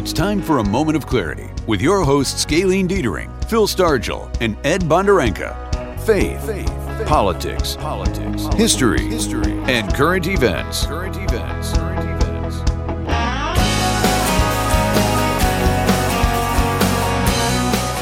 [0.00, 4.56] It's time for a moment of clarity with your hosts Gaylene Deitering, Phil Stargell, and
[4.64, 5.54] Ed Bonderenka.
[6.00, 10.86] Faith, faith, faith politics, politics, history, history, and current events.
[10.86, 11.76] Current events.
[11.76, 12.56] Current events.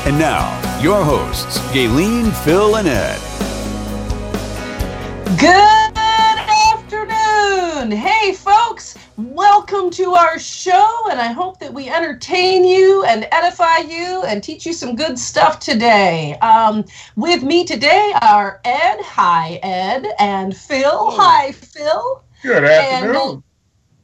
[0.06, 3.18] And now, your hosts, Gaylene, Phil, and Ed.
[5.36, 7.90] Good afternoon.
[7.90, 8.87] Hey, folks.
[9.18, 14.40] Welcome to our show, and I hope that we entertain you and edify you and
[14.40, 16.34] teach you some good stuff today.
[16.38, 16.84] Um,
[17.16, 22.22] with me today are Ed, hi Ed, and Phil, hi Phil.
[22.44, 23.42] Good And, uh, afternoon.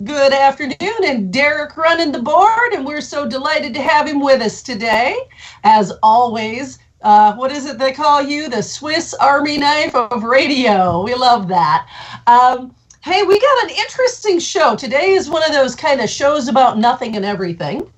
[0.03, 4.43] good afternoon, and Derek running the board, and we're so delighted to have him with
[4.43, 5.17] us today.
[5.63, 8.49] As always, uh, what is it they call you?
[8.49, 11.05] The Swiss Army knife of radio.
[11.05, 11.87] We love that.
[12.27, 14.75] Um, hey, we got an interesting show.
[14.75, 17.93] Today is one of those kind of shows about nothing and everything.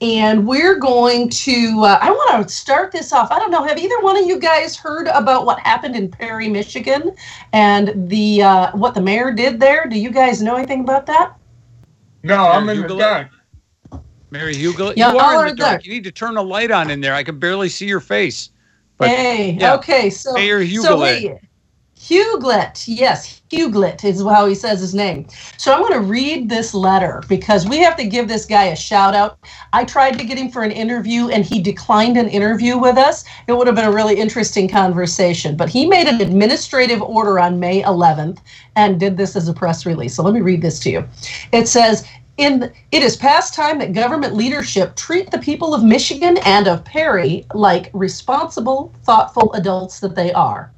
[0.00, 3.30] And we're going to, uh, I want to start this off.
[3.30, 6.48] I don't know, have either one of you guys heard about what happened in Perry,
[6.48, 7.14] Michigan
[7.52, 9.86] and the uh, what the mayor did there?
[9.86, 11.36] Do you guys know anything about that?
[12.24, 13.28] No, I'm in the dark.
[14.30, 15.70] Mary Hugel, Yeah, you all are are in the dark.
[15.70, 15.86] dark.
[15.86, 17.14] You need to turn a light on in there.
[17.14, 18.50] I can barely see your face.
[18.98, 19.74] But hey, yeah.
[19.76, 21.20] okay, so Mayor so Huglet.
[21.20, 21.47] hey,
[22.08, 25.26] Huglet, yes, Huglet is how he says his name.
[25.58, 28.76] So I'm going to read this letter because we have to give this guy a
[28.76, 29.38] shout out.
[29.74, 33.24] I tried to get him for an interview and he declined an interview with us.
[33.46, 37.60] It would have been a really interesting conversation, but he made an administrative order on
[37.60, 38.38] May 11th
[38.74, 40.14] and did this as a press release.
[40.14, 41.06] So let me read this to you.
[41.52, 46.38] It says, in it is past time that government leadership treat the people of Michigan
[46.46, 50.72] and of Perry like responsible, thoughtful adults that they are.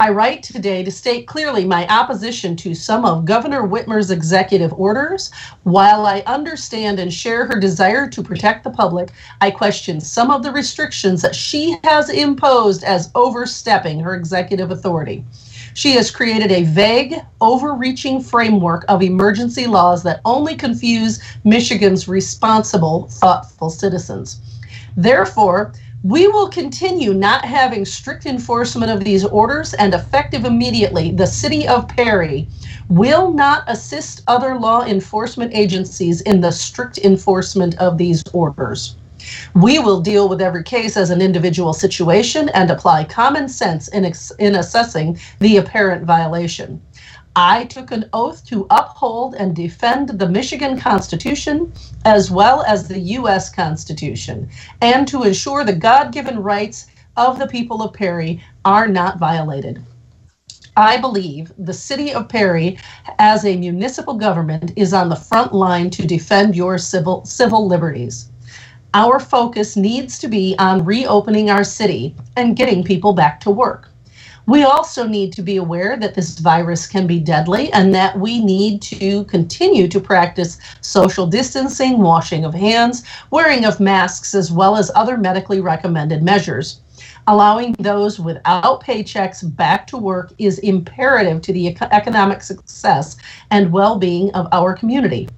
[0.00, 5.32] I write today to state clearly my opposition to some of Governor Whitmer's executive orders.
[5.64, 9.10] While I understand and share her desire to protect the public,
[9.40, 15.24] I question some of the restrictions that she has imposed as overstepping her executive authority.
[15.74, 23.08] She has created a vague, overreaching framework of emergency laws that only confuse Michigan's responsible,
[23.10, 24.40] thoughtful citizens.
[24.96, 25.72] Therefore,
[26.04, 31.10] we will continue not having strict enforcement of these orders and effective immediately.
[31.10, 32.48] The city of Perry
[32.88, 38.96] will not assist other law enforcement agencies in the strict enforcement of these orders.
[39.54, 44.10] We will deal with every case as an individual situation and apply common sense in,
[44.38, 46.80] in assessing the apparent violation.
[47.40, 51.72] I took an oath to uphold and defend the Michigan Constitution
[52.04, 53.48] as well as the U.S.
[53.48, 54.50] Constitution
[54.80, 59.80] and to ensure the God given rights of the people of Perry are not violated.
[60.76, 62.76] I believe the city of Perry,
[63.20, 68.30] as a municipal government, is on the front line to defend your civil, civil liberties.
[68.94, 73.90] Our focus needs to be on reopening our city and getting people back to work.
[74.48, 78.42] We also need to be aware that this virus can be deadly and that we
[78.42, 84.78] need to continue to practice social distancing, washing of hands, wearing of masks, as well
[84.78, 86.80] as other medically recommended measures.
[87.26, 93.18] Allowing those without paychecks back to work is imperative to the economic success
[93.50, 95.28] and well being of our community.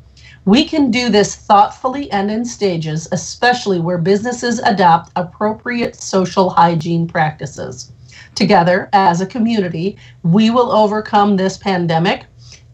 [0.45, 7.09] We can do this thoughtfully and in stages, especially where businesses adopt appropriate social hygiene
[7.09, 7.91] practices.
[8.41, 12.25] Together, as a community, we will overcome this pandemic,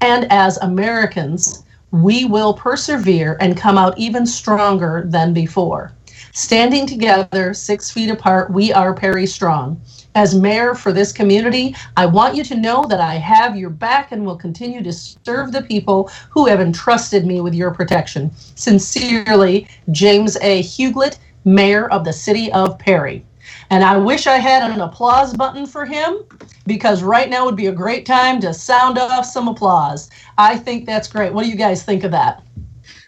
[0.01, 5.91] and as Americans, we will persevere and come out even stronger than before.
[6.33, 9.81] Standing together, six feet apart, we are Perry Strong.
[10.15, 14.13] As mayor for this community, I want you to know that I have your back
[14.13, 18.31] and will continue to serve the people who have entrusted me with your protection.
[18.55, 20.63] Sincerely, James A.
[20.63, 23.25] Huglet, Mayor of the City of Perry.
[23.71, 26.25] And I wish I had an applause button for him
[26.67, 30.09] because right now would be a great time to sound off some applause.
[30.39, 31.33] I think that's great.
[31.33, 32.43] What do you guys think of that?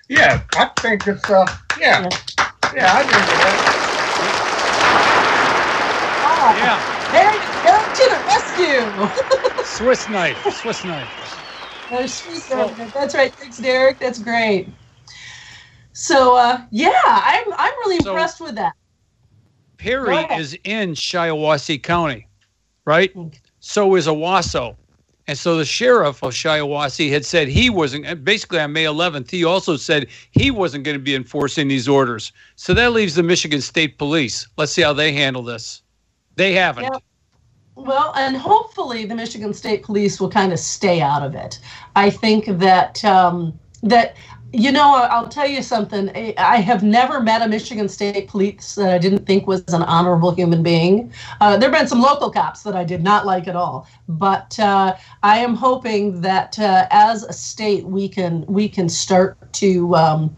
[0.08, 1.46] Yeah, I think it's uh
[1.80, 2.08] yeah.
[2.74, 3.74] Yeah, I think that.
[6.24, 6.78] Ah, Yeah,
[7.12, 9.64] Derek, Derek to the rescue.
[9.64, 11.08] Swiss knife, Swiss knife.
[11.90, 12.92] That's, sweet, Derek.
[12.92, 13.32] That's right.
[13.34, 13.98] Thanks, Derek.
[13.98, 14.68] That's great.
[15.92, 18.74] So uh, yeah, I'm I'm really So- impressed with that.
[19.78, 22.26] Perry is in Shiawassee County,
[22.84, 23.14] right?
[23.60, 24.76] So is Owosso.
[25.28, 29.44] And so the sheriff of Shiawassee had said he wasn't, basically on May 11th, he
[29.44, 32.32] also said he wasn't going to be enforcing these orders.
[32.56, 34.48] So that leaves the Michigan State Police.
[34.56, 35.82] Let's see how they handle this.
[36.36, 36.84] They haven't.
[36.84, 36.98] Yeah.
[37.76, 41.60] Well, and hopefully the Michigan State Police will kind of stay out of it.
[41.94, 44.16] I think that um, that
[44.52, 46.10] you know, I'll tell you something.
[46.38, 50.30] I have never met a Michigan State police that I didn't think was an honorable
[50.34, 51.12] human being.
[51.40, 54.58] Uh, there have been some local cops that I did not like at all, but
[54.58, 59.94] uh, I am hoping that uh, as a state we can we can start to
[59.94, 60.36] um,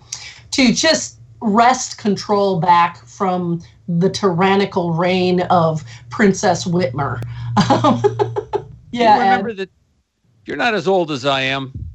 [0.53, 7.23] to just wrest control back from the tyrannical reign of Princess Whitmer.
[8.91, 9.71] yeah, you remember that
[10.47, 11.89] you're not as old as I am.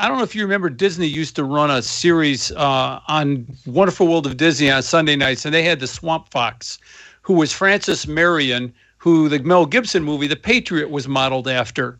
[0.00, 4.08] I don't know if you remember Disney used to run a series uh, on Wonderful
[4.08, 6.78] World of Disney on Sunday nights, and they had the Swamp Fox,
[7.20, 11.98] who was Francis Marion, who the Mel Gibson movie The Patriot was modeled after.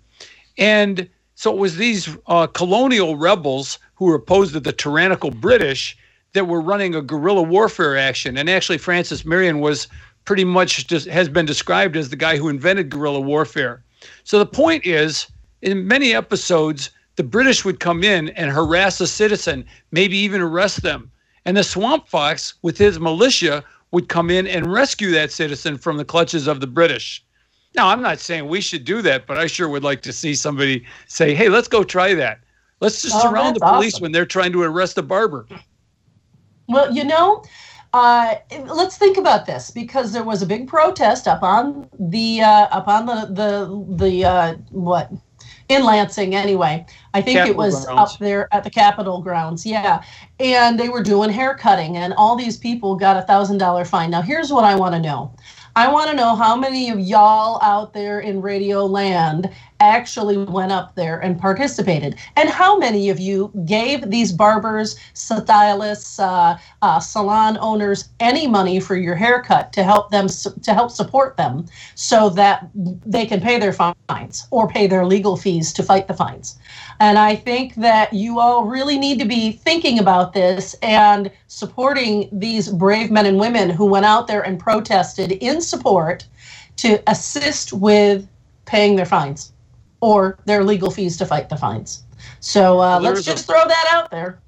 [0.56, 5.94] And so it was these uh, colonial rebels who were opposed to the tyrannical British
[6.32, 8.38] that were running a guerrilla warfare action.
[8.38, 9.88] And actually, Francis Marion was
[10.24, 13.84] pretty much just has been described as the guy who invented guerrilla warfare.
[14.24, 15.26] So the point is,
[15.60, 16.88] in many episodes,
[17.20, 21.10] the British would come in and harass a citizen, maybe even arrest them.
[21.44, 25.98] And the Swamp Fox, with his militia, would come in and rescue that citizen from
[25.98, 27.22] the clutches of the British.
[27.76, 30.34] Now, I'm not saying we should do that, but I sure would like to see
[30.34, 32.40] somebody say, hey, let's go try that.
[32.80, 34.04] Let's just oh, surround the police awesome.
[34.04, 35.46] when they're trying to arrest a barber.
[36.68, 37.44] Well, you know,
[37.92, 42.68] uh, let's think about this because there was a big protest up on the uh,
[42.70, 45.12] up on the the the uh, what
[45.70, 46.84] in Lansing anyway.
[47.14, 48.12] I think Capitol it was grounds.
[48.12, 49.64] up there at the Capitol grounds.
[49.64, 50.02] Yeah.
[50.40, 54.10] And they were doing hair cutting and all these people got a thousand dollar fine.
[54.10, 55.32] Now here's what I want to know.
[55.76, 59.50] I want to know how many of y'all out there in radio land
[59.80, 62.16] actually went up there and participated.
[62.36, 68.78] And how many of you gave these barbers, stylists, uh, uh, salon owners any money
[68.78, 73.58] for your haircut to help them to help support them so that they can pay
[73.58, 76.58] their fines or pay their legal fees to fight the fines?
[77.00, 82.28] And I think that you all really need to be thinking about this and supporting
[82.30, 86.26] these brave men and women who went out there and protested in support
[86.76, 88.28] to assist with
[88.66, 89.52] paying their fines
[90.00, 92.04] or their legal fees to fight the fines.
[92.40, 94.40] So uh, let's just a, throw that out there.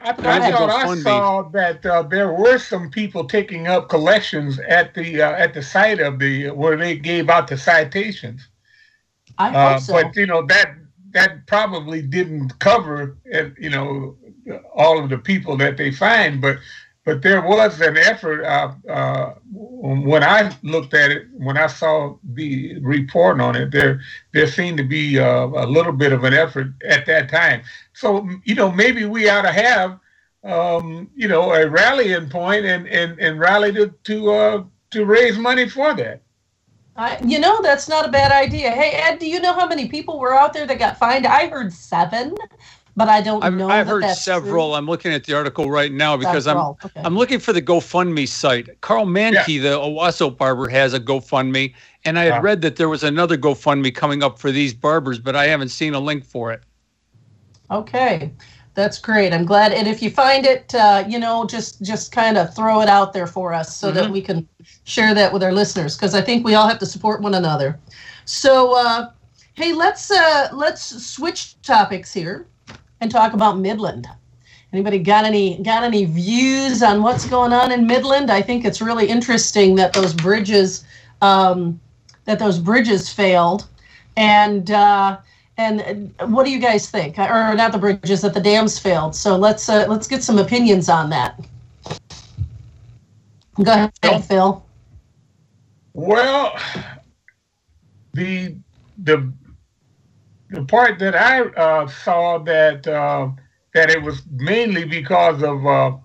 [0.00, 0.12] I, I
[0.52, 5.32] thought I saw that uh, there were some people taking up collections at the uh,
[5.32, 8.46] at the site of the where they gave out the citations.
[9.38, 9.92] I hope uh, so.
[9.94, 10.74] But you know that
[11.10, 14.16] that probably didn't cover uh, you know
[14.74, 16.58] all of the people that they find, but
[17.06, 18.44] but there was an effort.
[18.44, 24.00] Uh, uh, when I looked at it, when I saw the report on it, there
[24.34, 27.62] there seemed to be uh, a little bit of an effort at that time.
[27.94, 30.00] So you know, maybe we ought to have
[30.42, 35.38] um, you know a rallying point and and and rally to to uh, to raise
[35.38, 36.22] money for that.
[36.96, 38.70] I, you know, that's not a bad idea.
[38.70, 41.26] Hey, Ed, do you know how many people were out there that got fined?
[41.26, 42.34] I heard seven
[42.96, 43.68] but I don't I've, know.
[43.68, 44.68] I've heard several.
[44.68, 44.74] True.
[44.74, 46.78] I'm looking at the article right now because several.
[46.82, 47.00] I'm okay.
[47.04, 48.80] I'm looking for the GoFundMe site.
[48.80, 49.62] Karl Manke, yeah.
[49.62, 51.74] the Owosso barber, has a GoFundMe,
[52.06, 55.36] and I had read that there was another GoFundMe coming up for these barbers, but
[55.36, 56.62] I haven't seen a link for it.
[57.70, 58.32] Okay.
[58.74, 59.32] That's great.
[59.32, 59.72] I'm glad.
[59.72, 63.12] And if you find it, uh, you know, just just kind of throw it out
[63.12, 63.96] there for us so mm-hmm.
[63.96, 64.46] that we can
[64.84, 67.78] share that with our listeners because I think we all have to support one another.
[68.26, 69.10] So, uh,
[69.54, 72.46] hey, let's uh, let's switch topics here
[73.06, 74.08] and talk about Midland.
[74.72, 78.30] Anybody got any got any views on what's going on in Midland?
[78.30, 80.84] I think it's really interesting that those bridges
[81.22, 81.80] um,
[82.24, 83.68] that those bridges failed,
[84.16, 85.18] and uh,
[85.56, 87.16] and what do you guys think?
[87.16, 89.14] Or not the bridges that the dams failed.
[89.14, 91.40] So let's uh, let's get some opinions on that.
[93.62, 94.20] Go ahead, Phil.
[94.20, 94.66] Phil.
[95.94, 96.58] Well,
[98.14, 98.56] the
[98.98, 99.32] the
[100.50, 103.28] the part that I uh, saw that uh,
[103.74, 105.96] that it was mainly because of uh,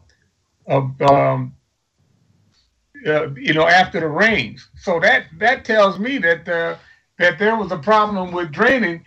[0.67, 1.55] of um,
[3.05, 4.67] uh, you know after the rains.
[4.77, 6.77] So that that tells me that uh,
[7.19, 9.05] that there was a problem with draining,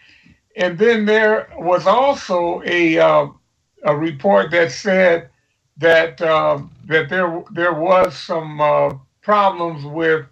[0.56, 3.26] and then there was also a uh,
[3.84, 5.30] a report that said
[5.78, 10.26] that that there there was some problems with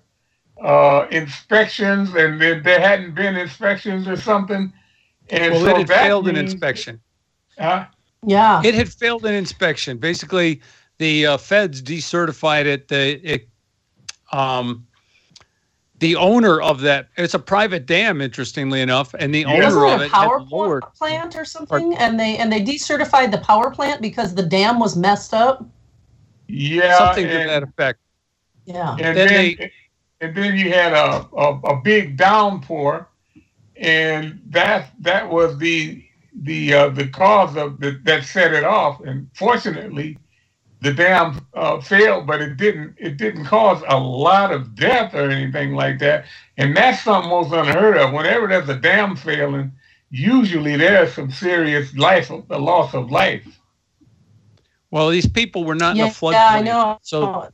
[1.11, 4.73] inspections, and then there hadn't been inspections or something
[5.31, 7.01] and well, so it had failed means, an inspection.
[7.59, 7.87] Huh?
[8.27, 8.63] Yeah.
[8.65, 9.99] It had failed an inspection.
[9.99, 10.61] Basically,
[10.99, 12.89] the uh, feds decertified it.
[12.89, 13.49] The it,
[14.33, 14.87] um,
[15.99, 19.53] the owner of that it's a private dam, interestingly enough, and the yeah.
[19.53, 22.61] owner Wasn't of it, it power lowered, plant or something, or, and they and they
[22.61, 25.65] decertified the power plant because the dam was messed up.
[26.49, 28.01] Yeah, something and, to that effect.
[28.67, 29.73] Yeah, and then, then they,
[30.21, 33.09] and then you had a, a, a big downpour
[33.83, 36.03] and that that was the
[36.43, 39.01] the uh, the cause of the, that set it off.
[39.01, 40.17] And fortunately,
[40.81, 45.29] the dam uh, failed, but it didn't it didn't cause a lot of death or
[45.29, 46.25] anything like that.
[46.57, 48.13] And that's something most unheard of.
[48.13, 49.73] Whenever there's a dam failing,
[50.11, 53.45] usually there's some serious life, a loss of life.
[54.93, 56.35] Well, these people were not yeah, in a flood.
[56.35, 56.99] Yeah, I know.
[57.03, 57.49] So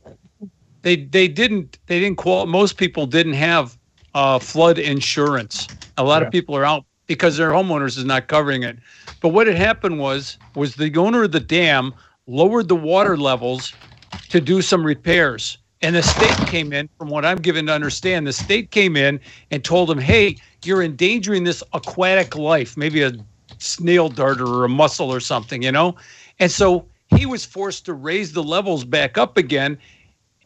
[0.83, 2.45] they they didn't they didn't call.
[2.45, 3.78] Most people didn't have
[4.13, 5.67] uh, flood insurance.
[5.97, 6.27] A lot yeah.
[6.27, 8.77] of people are out because their homeowners is not covering it.
[9.21, 11.93] But what had happened was was the owner of the dam
[12.27, 13.73] lowered the water levels
[14.29, 15.57] to do some repairs.
[15.81, 19.19] And the state came in, from what I'm given to understand, the state came in
[19.49, 23.13] and told him, hey, you're endangering this aquatic life, maybe a
[23.59, 25.95] snail darter or a mussel or something, you know?
[26.39, 26.85] And so
[27.15, 29.77] he was forced to raise the levels back up again.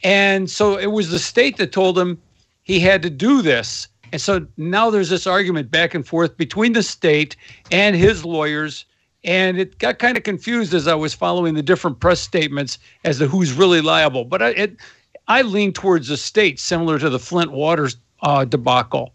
[0.04, 2.22] And so it was the state that told him
[2.64, 3.88] he had to do this.
[4.12, 7.36] And so now there's this argument back and forth between the state
[7.72, 8.86] and his lawyers
[9.24, 13.20] and it got kind of confused as I was following the different press statements as
[13.20, 14.26] to who's really liable.
[14.26, 14.78] But I, it,
[15.28, 19.14] I lean towards the state, similar to the Flint Waters uh, debacle.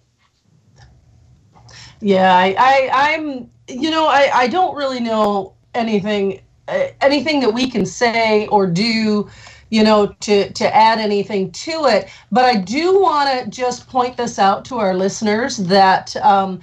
[2.00, 7.50] Yeah, I, I, am you know, I, I don't really know anything, uh, anything that
[7.50, 9.28] we can say or do,
[9.70, 12.08] you know, to to add anything to it.
[12.30, 16.16] But I do want to just point this out to our listeners that.
[16.16, 16.60] Um,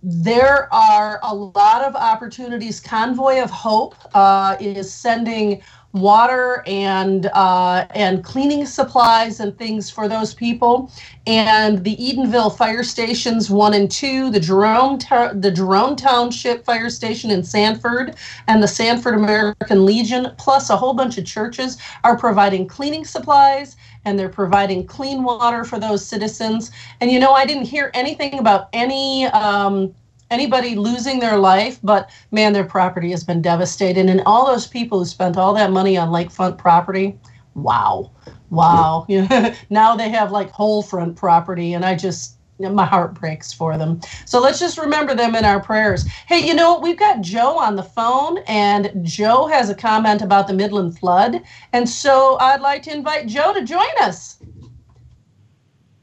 [0.00, 2.78] there are a lot of opportunities.
[2.78, 5.60] Convoy of Hope uh, is sending
[5.92, 10.90] water and uh, and cleaning supplies and things for those people.
[11.26, 17.30] And the Edenville fire stations one and two, the Jerome the Jerome Township fire station
[17.30, 18.16] in Sanford,
[18.46, 23.76] and the Sanford American Legion, plus a whole bunch of churches are providing cleaning supplies
[24.04, 26.70] and they're providing clean water for those citizens.
[27.00, 29.94] And you know, I didn't hear anything about any um,
[30.30, 34.08] anybody losing their life, but man, their property has been devastated.
[34.08, 37.18] And all those people who spent all that money on lakefront property,
[37.54, 38.10] wow,
[38.50, 39.06] wow.
[39.70, 44.00] now they have like whole front property, and I just my heart breaks for them.
[44.24, 46.04] So let's just remember them in our prayers.
[46.26, 50.48] Hey, you know, we've got Joe on the phone, and Joe has a comment about
[50.48, 51.40] the Midland flood.
[51.72, 54.38] And so I'd like to invite Joe to join us.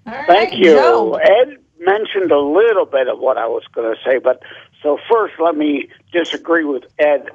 [0.05, 0.65] Thank you.
[0.65, 1.15] Joe.
[1.15, 4.41] Ed mentioned a little bit of what I was going to say, but
[4.81, 7.29] so first let me disagree with Ed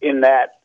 [0.00, 0.58] in that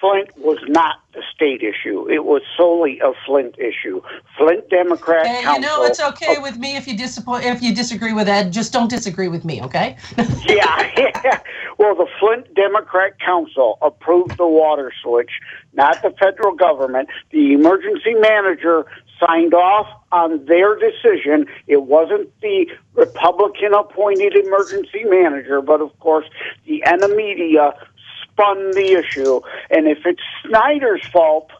[0.00, 2.08] Flint was not a state issue.
[2.08, 4.00] It was solely a Flint issue.
[4.38, 5.62] Flint Democrat and Council.
[5.62, 8.50] You know, it's okay with me if you disappoint if you disagree with Ed.
[8.50, 9.96] Just don't disagree with me, okay?
[10.46, 11.40] yeah, yeah.
[11.76, 15.30] Well, the Flint Democrat Council approved the water switch,
[15.74, 17.10] not the federal government.
[17.30, 18.86] The emergency manager
[19.20, 21.46] signed off on their decision.
[21.66, 26.26] It wasn't the Republican appointed emergency manager, but of course
[26.66, 27.74] the NM media
[28.22, 29.40] spun the issue.
[29.70, 31.50] And if it's Snyder's fault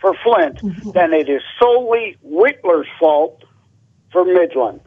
[0.00, 0.90] for Flint, mm-hmm.
[0.92, 3.42] then it is solely Whitler's fault
[4.12, 4.80] for Midland.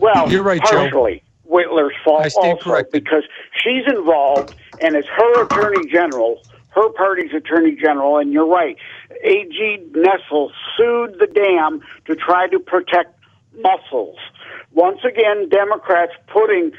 [0.00, 1.16] Well, you're right, partially.
[1.16, 1.20] Joe.
[1.44, 3.04] Whitler's fault also corrected.
[3.04, 3.22] because
[3.62, 6.42] she's involved and it's her attorney general,
[6.74, 8.76] her party's attorney general, and you're right.
[9.24, 9.78] A.G.
[9.92, 13.18] Nessel sued the dam to try to protect
[13.62, 14.16] mussels.
[14.72, 16.72] Once again, Democrats putting,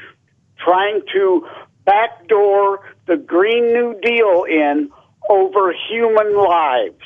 [0.58, 1.46] trying to
[1.84, 4.90] backdoor the Green New Deal in
[5.30, 7.02] over human lives.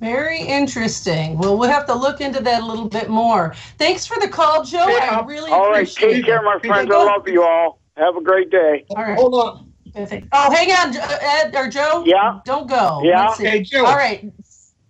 [0.00, 1.38] Very interesting.
[1.38, 3.54] Well, we'll have to look into that a little bit more.
[3.78, 4.86] Thanks for the call, Joe.
[4.88, 5.20] Yeah.
[5.20, 5.52] I really appreciate it.
[5.52, 5.88] all right.
[5.88, 6.90] Take care, my friends.
[6.90, 7.80] I love you all.
[7.96, 8.84] Have a great day.
[8.90, 9.16] All right.
[9.16, 9.73] Hold on.
[9.96, 12.02] Oh, hang on, Ed or Joe.
[12.04, 12.40] Yeah.
[12.44, 13.00] Don't go.
[13.04, 13.34] Yeah.
[13.36, 13.84] Hey, Joe.
[13.84, 14.32] All right.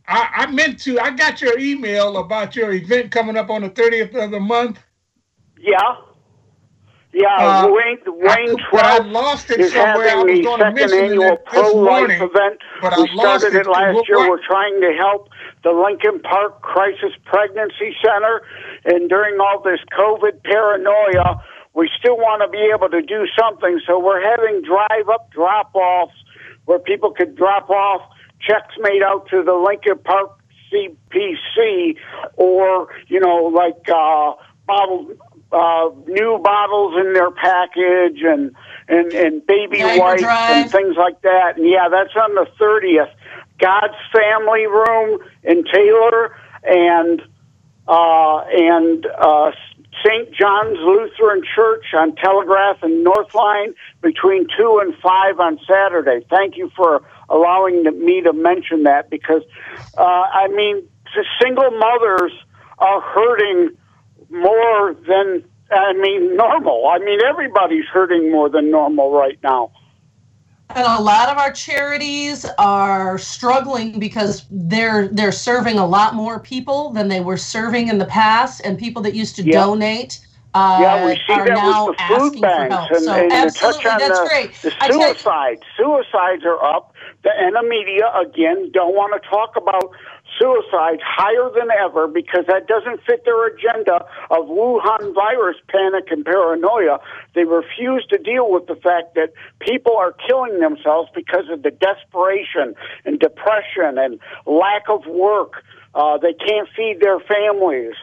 [0.06, 0.99] I, I meant to.
[0.99, 4.78] I got your email about your event coming up on the 30th of the month.
[5.58, 5.78] Yeah.
[7.14, 12.58] Yeah, uh, Wayne, Wayne I lost it is having the second annual pro-life event.
[12.82, 14.18] But we started it, it last year.
[14.18, 14.30] What?
[14.30, 15.28] We're trying to help
[15.62, 18.42] the Lincoln Park Crisis Pregnancy Center,
[18.84, 21.40] and during all this COVID paranoia,
[21.75, 23.81] we still want to be able to do something.
[23.87, 26.14] So we're having drive-up drop-offs
[26.64, 28.02] where people could drop off
[28.40, 30.38] checks made out to the Lincoln Park
[30.73, 31.97] CPC,
[32.37, 34.33] or you know, like uh,
[34.66, 35.19] bottled
[35.52, 38.54] uh, new bottles in their package and
[38.88, 40.50] and and baby wipes drive.
[40.50, 41.57] and things like that.
[41.57, 43.09] And yeah, that's on the thirtieth.
[43.59, 47.23] God's Family Room in Taylor and
[47.87, 49.52] uh, and uh,
[50.04, 50.32] St.
[50.32, 56.24] John's Lutheran Church on Telegraph and Northline between two and five on Saturday.
[56.30, 59.42] Thank you for allowing me to mention that because
[59.96, 60.88] uh, I mean,
[61.40, 62.32] single mothers
[62.78, 63.76] are hurting
[64.30, 66.86] more than I mean, normal.
[66.88, 69.72] I mean, everybody's hurting more than normal right now.
[70.71, 76.40] And a lot of our charities are struggling because they're they're serving a lot more
[76.40, 79.61] people than they were serving in the past, and people that used to Yeah.
[79.61, 80.21] donate.
[80.54, 82.90] Uh, yeah, we see are that now with the food asking for banks, help.
[82.92, 84.54] and, so and absolutely, touch on that's the, great.
[84.62, 85.62] the I tell you- suicides.
[85.76, 86.94] Suicides are up.
[87.25, 89.90] The and the media again don't want to talk about
[90.38, 96.24] suicides higher than ever because that doesn't fit their agenda of Wuhan virus panic and
[96.24, 96.98] paranoia.
[97.34, 101.70] They refuse to deal with the fact that people are killing themselves because of the
[101.70, 102.74] desperation
[103.04, 105.62] and depression and lack of work.
[105.94, 107.94] Uh, they can't feed their families.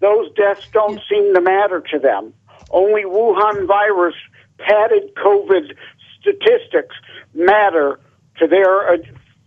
[0.00, 2.32] Those deaths don't seem to matter to them.
[2.70, 4.14] Only Wuhan virus
[4.58, 5.74] padded COVID
[6.20, 6.94] statistics
[7.34, 7.98] matter
[8.38, 8.96] to their uh,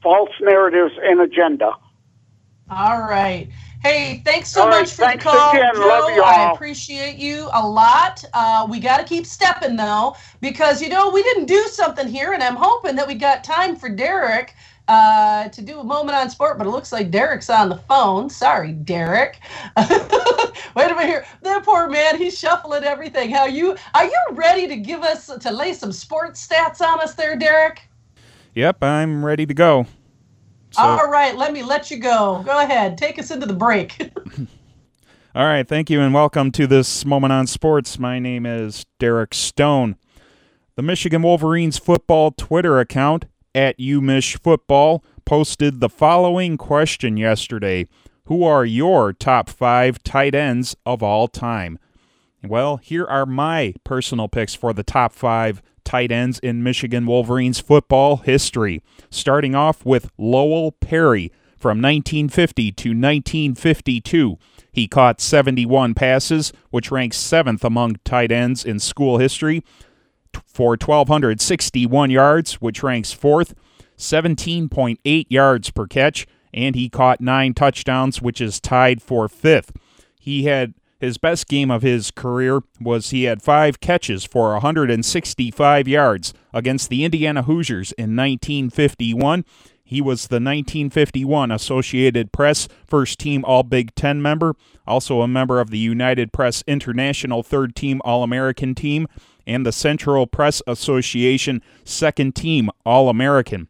[0.02, 1.72] false narratives and agenda.
[2.76, 3.50] All right.
[3.82, 5.76] Hey, thanks so All right, much for thanks the call, again.
[5.76, 5.88] Joe.
[5.88, 8.24] Love you I appreciate you a lot.
[8.34, 12.34] Uh, we got to keep stepping though, because you know we didn't do something here,
[12.34, 14.56] and I'm hoping that we got time for Derek
[14.88, 16.58] uh, to do a moment on sport.
[16.58, 18.30] But it looks like Derek's on the phone.
[18.30, 19.40] Sorry, Derek.
[19.78, 21.26] Wait a minute here.
[21.44, 23.30] That poor man, he's shuffling everything.
[23.30, 23.78] How you?
[23.94, 27.82] Are you ready to give us to lay some sports stats on us there, Derek?
[28.56, 29.86] Yep, I'm ready to go.
[30.74, 32.42] So, All right, let me let you go.
[32.44, 33.96] Go ahead, take us into the break.
[35.36, 38.00] all right, thank you and welcome to this moment on sports.
[38.00, 39.98] My name is Derek Stone.
[40.76, 47.88] The Michigan Wolverines football Twitter account at UMichFootball posted the following question yesterday:
[48.26, 51.78] Who are your top five tight ends of all time?
[52.44, 57.60] Well, here are my personal picks for the top five tight ends in Michigan Wolverines
[57.60, 58.82] football history.
[59.10, 64.38] Starting off with Lowell Perry from 1950 to 1952.
[64.72, 69.64] He caught 71 passes, which ranks seventh among tight ends in school history,
[70.46, 73.54] for 1,261 yards, which ranks fourth,
[73.98, 79.72] 17.8 yards per catch, and he caught nine touchdowns, which is tied for fifth.
[80.20, 85.86] He had his best game of his career was he had five catches for 165
[85.86, 89.44] yards against the Indiana Hoosiers in 1951.
[89.84, 94.56] He was the 1951 Associated Press first team All Big Ten member,
[94.88, 99.06] also a member of the United Press International third team All American team,
[99.46, 103.68] and the Central Press Association second team All American.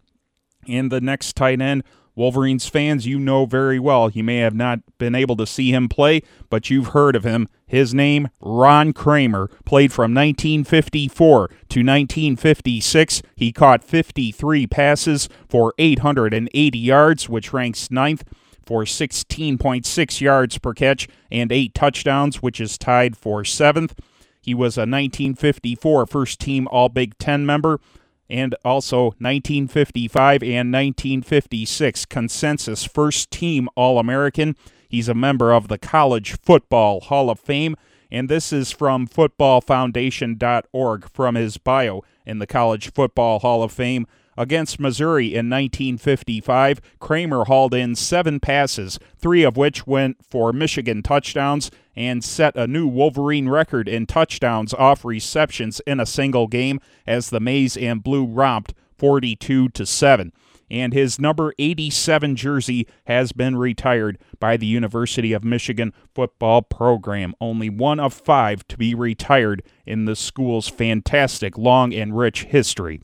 [0.68, 1.84] And the next tight end,
[2.16, 4.10] Wolverines fans, you know very well.
[4.10, 7.48] You may have not been able to see him play, but you've heard of him.
[7.66, 13.22] His name, Ron Kramer, played from 1954 to 1956.
[13.36, 18.24] He caught 53 passes for 880 yards, which ranks ninth
[18.64, 24.00] for 16.6 yards per catch and eight touchdowns, which is tied for seventh.
[24.40, 27.80] He was a 1954 first team All Big Ten member
[28.30, 34.56] and also 1955 and 1956 consensus first team All American.
[34.88, 37.76] He's a member of the College Football Hall of Fame,
[38.12, 44.08] and this is from footballfoundation.org from his bio in the College Football Hall of Fame.
[44.38, 51.04] Against Missouri in 1955, Kramer hauled in seven passes, three of which went for Michigan
[51.04, 56.80] touchdowns, and set a new Wolverine record in touchdowns off receptions in a single game
[57.06, 60.32] as the Maize and Blue romped 42 to 7.
[60.72, 67.36] And his number 87 jersey has been retired by the University of Michigan football program,
[67.40, 73.02] only one of five to be retired in the school's fantastic long and rich history.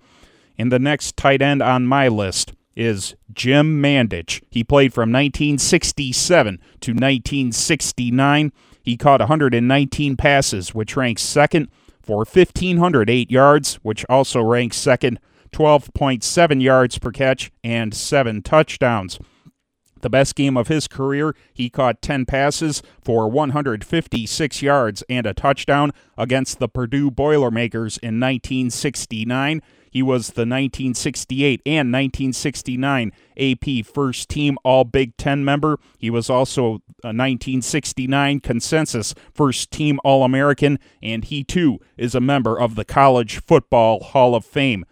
[0.58, 4.42] And the next tight end on my list is Jim Mandich.
[4.50, 8.52] He played from 1967 to 1969.
[8.82, 11.70] He caught 119 passes, which ranks second
[12.02, 15.20] for 1,508 yards, which also ranks second,
[15.52, 19.20] 12.7 yards per catch, and seven touchdowns.
[20.02, 25.34] The best game of his career, he caught 10 passes for 156 yards and a
[25.34, 29.62] touchdown against the Purdue Boilermakers in 1969.
[29.90, 35.80] He was the 1968 and 1969 AP First Team All Big Ten member.
[35.98, 42.22] He was also a 1969 Consensus First Team All American, and he too is a
[42.22, 44.86] member of the College Football Hall of Fame.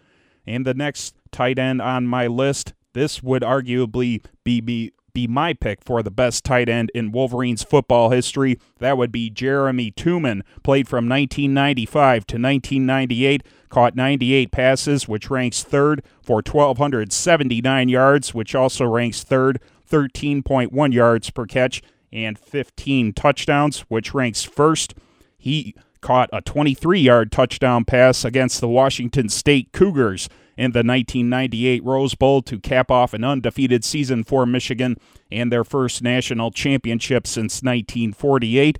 [0.45, 5.51] And the next tight end on my list, this would arguably be, be be my
[5.51, 8.60] pick for the best tight end in Wolverines football history.
[8.77, 15.63] That would be Jerame Tuman, played from 1995 to 1998, caught 98 passes, which ranks
[15.63, 23.82] third for 1,279 yards, which also ranks third, 13.1 yards per catch, and 15 touchdowns,
[23.82, 24.93] which ranks first.
[25.38, 31.84] He caught a 23 yard touchdown pass against the Washington State Cougars in the 1998
[31.84, 34.97] Rose Bowl to cap off an undefeated season for Michigan
[35.32, 38.77] and their first national championship since 1948.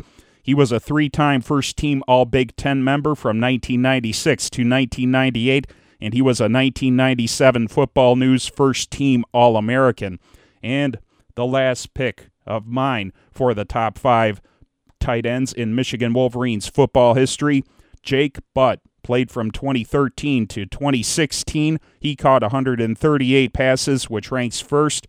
[0.48, 5.68] He was a three time first team All Big Ten member from 1996 to 1998,
[6.00, 10.22] and he was a 1997 Football News first team All American.
[10.64, 11.00] And
[11.36, 14.40] the last pick of mine for the top five
[15.02, 17.66] tight ends in Michigan Wolverines football history
[18.02, 21.78] Jake Butt played from 2013 to 2016.
[22.00, 25.08] He caught 138 passes, which ranks first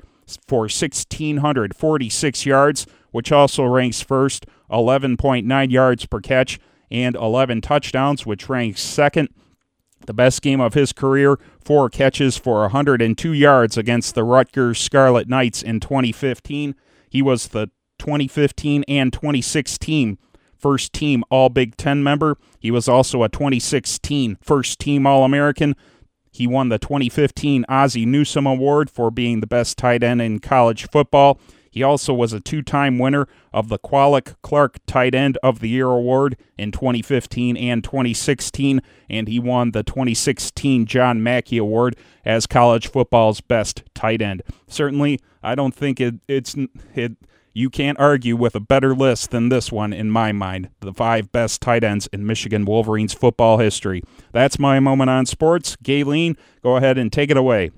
[0.49, 6.59] for 1,646 yards, which also ranks first, 11.9 yards per catch,
[6.91, 9.29] and 11 touchdowns, which ranks second.
[10.07, 15.29] The best game of his career, four catches for 102 yards against the Rutgers Scarlet
[15.29, 16.75] Knights in 2015.
[17.11, 20.19] He was the 2015 and 2016
[20.57, 22.37] first team All Big Ten member.
[22.59, 25.75] He was also a 2016 first team All American.
[26.31, 30.89] He won the 2015 Ozzie Newsome Award for being the best tight end in college
[30.91, 31.41] football.
[31.79, 35.69] He also was a two time winner of the Kwalick Clark Tight End of the
[35.69, 42.49] Year Award in 2015 and 2016, and he won the 2016 John Mackey Award as
[42.49, 44.43] college football's best tight end.
[44.67, 46.57] Certainly, I don't think it, it's
[46.97, 47.13] it
[47.53, 50.71] you can't argue with a better list than this one, in my mind.
[50.81, 54.03] The five best tight ends in Michigan Wolverines football history.
[54.33, 55.77] That's my moment on sports.
[55.77, 57.71] Gaylene, go ahead and take it away.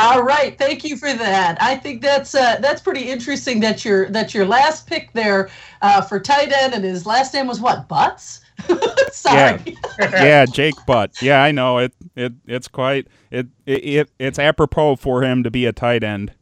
[0.00, 1.60] All right, thank you for that.
[1.60, 3.60] I think that's uh, that's pretty interesting.
[3.60, 5.50] That your that your last pick there
[5.82, 7.88] uh, for tight end, and his last name was what?
[7.88, 8.40] Butts.
[9.12, 9.76] Sorry.
[9.98, 10.22] Yeah.
[10.22, 11.20] yeah, Jake Butt.
[11.22, 11.94] Yeah, I know it.
[12.16, 16.32] It it's quite it, it it it's apropos for him to be a tight end.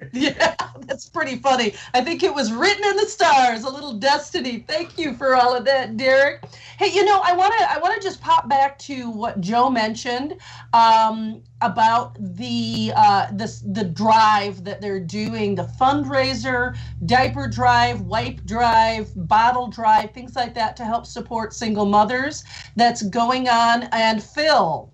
[0.12, 0.54] Yeah,
[0.86, 1.74] that's pretty funny.
[1.94, 4.64] I think it was written in the stars, a little destiny.
[4.68, 6.44] Thank you for all of that, Derek.
[6.78, 9.70] Hey, you know, I want to I want to just pop back to what Joe
[9.70, 10.36] mentioned
[10.72, 18.44] um, about the uh, this the drive that they're doing, the fundraiser, diaper drive, wipe
[18.44, 22.44] drive, bottle drive, things like that to help support single mothers.
[22.76, 23.84] That's going on.
[23.92, 24.93] And Phil,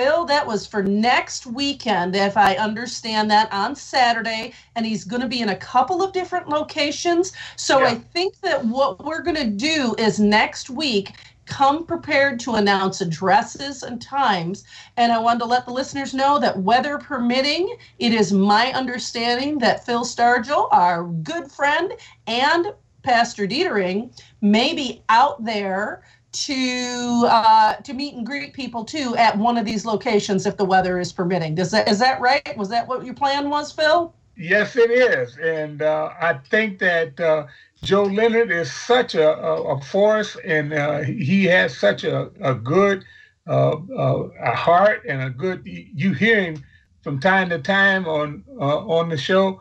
[0.00, 4.54] Phil, that was for next weekend, if I understand that, on Saturday.
[4.74, 7.32] And he's going to be in a couple of different locations.
[7.56, 7.88] So yeah.
[7.88, 11.12] I think that what we're going to do is next week,
[11.44, 14.64] come prepared to announce addresses and times.
[14.96, 19.58] And I wanted to let the listeners know that weather permitting, it is my understanding
[19.58, 21.92] that Phil Stargell, our good friend,
[22.26, 29.16] and Pastor Deitering may be out there to uh, to meet and greet people too
[29.16, 31.54] at one of these locations if the weather is permitting.
[31.54, 32.56] Does that is that right?
[32.56, 34.14] Was that what your plan was, Phil?
[34.36, 37.46] Yes, it is, and uh, I think that uh,
[37.82, 42.54] Joe Leonard is such a, a, a force, and uh, he has such a, a
[42.54, 43.04] good
[43.46, 45.62] uh, uh, a heart and a good.
[45.64, 46.64] You hear him
[47.02, 49.60] from time to time on on the show,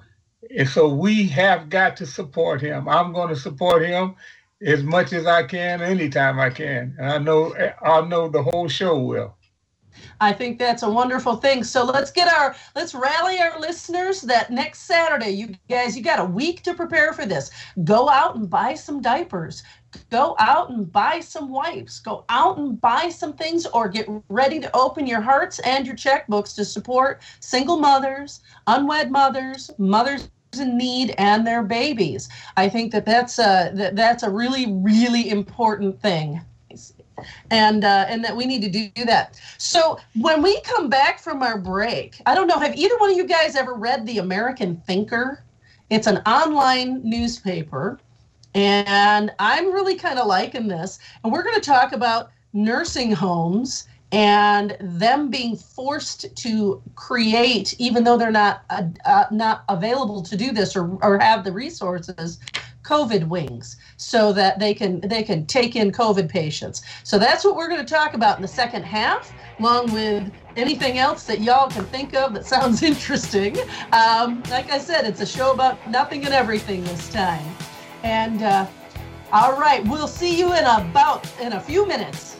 [0.56, 2.88] and so we have got to support him.
[2.88, 4.16] I'm going to support him
[4.62, 6.96] as much as I can, anytime I can.
[7.00, 9.36] And I know I know the whole show will.
[10.22, 11.64] I think that's a wonderful thing.
[11.64, 16.20] So let's get our let's rally our listeners that next Saturday, you guys, you got
[16.20, 17.52] a week to prepare for this.
[17.84, 19.64] Go out and buy some diapers.
[20.12, 22.00] Go out and buy some wipes.
[22.00, 25.96] Go out and buy some things or get ready to open your hearts and your
[25.96, 32.30] checkbooks to support single mothers, unwed mothers, mothers in need and their babies.
[32.58, 36.42] I think that that's a that, that's a really really important thing.
[37.52, 39.40] And uh, and that we need to do that.
[39.58, 43.18] So when we come back from our break, I don't know, have either one of
[43.18, 45.44] you guys ever read the American Thinker?
[45.90, 48.00] It's an online newspaper,
[48.56, 51.00] and I'm really kind of liking this.
[51.24, 58.04] And we're going to talk about nursing homes and them being forced to create, even
[58.04, 62.40] though they're not uh, uh, not available to do this or, or have the resources,
[62.84, 66.82] COVID wings, so that they can they can take in COVID patients.
[67.04, 70.98] So that's what we're going to talk about in the second half, along with anything
[70.98, 73.58] else that y'all can think of that sounds interesting.
[73.92, 77.46] Um, like I said, it's a show about nothing and everything this time.
[78.02, 78.66] And uh,
[79.32, 82.39] all right, we'll see you in about in a few minutes.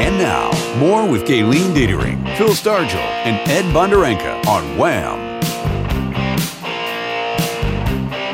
[0.00, 5.18] And now, more with Gaylene Deitering, Phil Stargell, and Ed Bonderenka on Wham!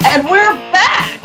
[0.05, 1.21] And we're back!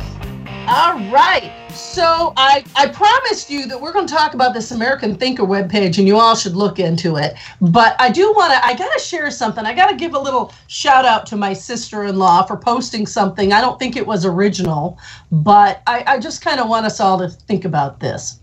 [0.68, 1.52] All right.
[1.76, 5.98] So I, I promised you that we're going to talk about this American Thinker webpage
[5.98, 7.36] and you all should look into it.
[7.62, 9.66] But I do want to, I got to share something.
[9.66, 13.06] I got to give a little shout out to my sister in law for posting
[13.06, 13.54] something.
[13.54, 15.00] I don't think it was original,
[15.32, 18.40] but I, I just kind of want us all to think about this.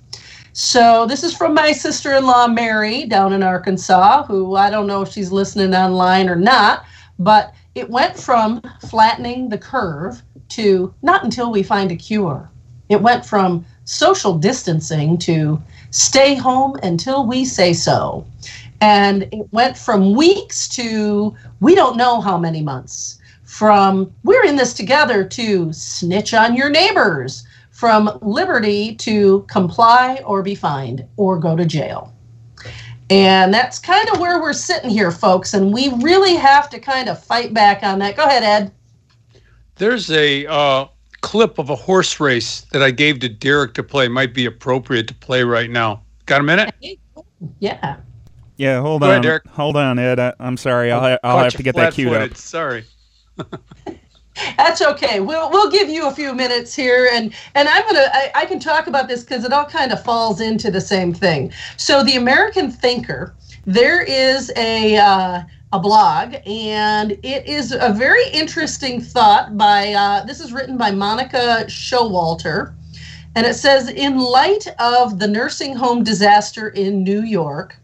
[0.55, 4.87] So this is from my sister in law, Mary, down in Arkansas, who I don't
[4.87, 6.85] know if she's listening online or not,
[7.19, 8.61] but it went from
[8.91, 12.51] flattening the curve to not until we find a cure.
[12.91, 15.61] It went from social distancing to
[15.91, 18.27] stay home until we say so.
[18.83, 23.19] And it went from weeks to we don't know how many months.
[23.45, 27.45] From we're in this together to snitch on your neighbors.
[27.83, 32.14] From liberty to comply or be fined or go to jail.
[33.11, 35.53] And that's kind of where we're sitting here, folks.
[35.53, 38.14] And we really have to kind of fight back on that.
[38.14, 38.73] Go ahead, Ed.
[39.75, 40.87] There's a uh,
[41.23, 44.07] clip of a horse race that I gave to Derek to play.
[44.07, 46.05] Might be appropriate to play right now.
[46.27, 46.73] Got a minute?
[47.59, 47.97] Yeah.
[48.59, 49.11] Yeah, hold Go on.
[49.11, 49.47] ahead, Derek.
[49.49, 50.21] Hold on, Ed.
[50.21, 50.92] I, I'm sorry.
[50.92, 52.12] I'll, ha- I'll have to get that queued up.
[52.12, 52.38] flat-footed.
[52.38, 52.85] Sorry.
[54.57, 55.21] That's okay.
[55.21, 58.59] We'll we'll give you a few minutes here, and and I'm gonna I, I can
[58.59, 61.53] talk about this because it all kind of falls into the same thing.
[61.77, 63.35] So the American Thinker,
[63.66, 65.42] there is a uh,
[65.73, 70.90] a blog, and it is a very interesting thought by uh, this is written by
[70.90, 72.75] Monica Showalter,
[73.35, 77.77] and it says in light of the nursing home disaster in New York,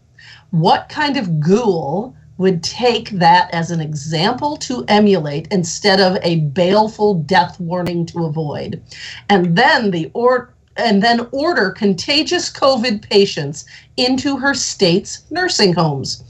[0.51, 6.37] what kind of ghoul would take that as an example to emulate instead of a
[6.37, 8.81] baleful death warning to avoid.
[9.27, 13.65] And then the or and then order contagious covid patients
[13.97, 16.23] into her state's nursing homes.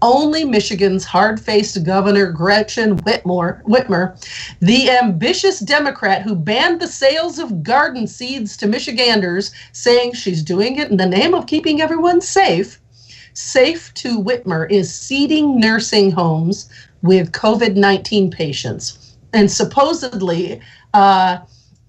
[0.00, 4.14] Only Michigan's hard-faced governor Gretchen Whitmore, Whitmer,
[4.60, 10.76] the ambitious Democrat who banned the sales of garden seeds to Michiganders, saying she's doing
[10.76, 12.78] it in the name of keeping everyone safe,
[13.36, 16.70] Safe to Whitmer is seeding nursing homes
[17.02, 19.14] with COVID 19 patients.
[19.34, 20.62] And supposedly,
[20.94, 21.40] uh,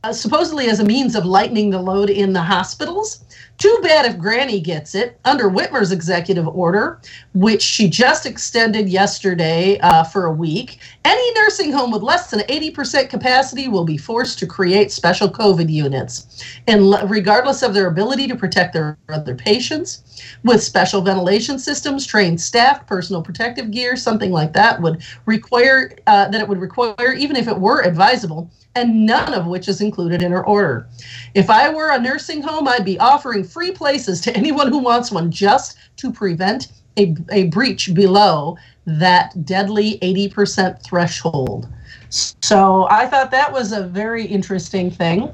[0.03, 3.23] uh, supposedly as a means of lightening the load in the hospitals.
[3.57, 7.01] Too bad if Granny gets it under Whitmer's executive order,
[7.33, 10.79] which she just extended yesterday uh, for a week.
[11.03, 15.71] Any nursing home with less than 80% capacity will be forced to create special COVID
[15.71, 20.03] units, and regardless of their ability to protect their other patients,
[20.43, 26.29] with special ventilation systems, trained staff, personal protective gear, something like that would require uh,
[26.29, 30.21] that it would require, even if it were advisable, and none of which is included
[30.21, 30.87] in her order.
[31.33, 35.11] If I were a nursing home, I'd be offering free places to anyone who wants
[35.11, 41.67] one just to prevent a, a breach below that deadly 80% threshold.
[42.09, 45.33] So I thought that was a very interesting thing.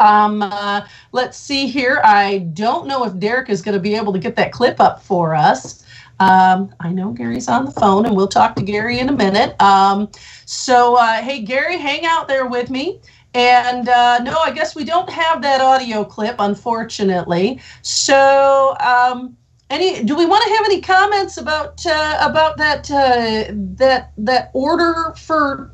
[0.00, 2.00] Um, uh, let's see here.
[2.04, 5.02] I don't know if Derek is going to be able to get that clip up
[5.02, 5.84] for us.
[6.20, 9.60] Um, I know Gary's on the phone, and we'll talk to Gary in a minute.
[9.62, 10.10] Um,
[10.46, 13.00] so, uh, hey, Gary, hang out there with me.
[13.34, 17.60] And uh, no, I guess we don't have that audio clip, unfortunately.
[17.82, 19.36] So, um,
[19.70, 24.50] any do we want to have any comments about uh, about that uh, that that
[24.54, 25.72] order for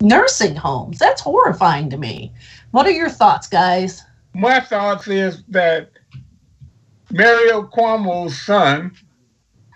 [0.00, 0.98] nursing homes?
[0.98, 2.32] That's horrifying to me.
[2.70, 4.02] What are your thoughts, guys?
[4.32, 5.90] My thoughts is that
[7.10, 8.92] Mario Cuomo's son,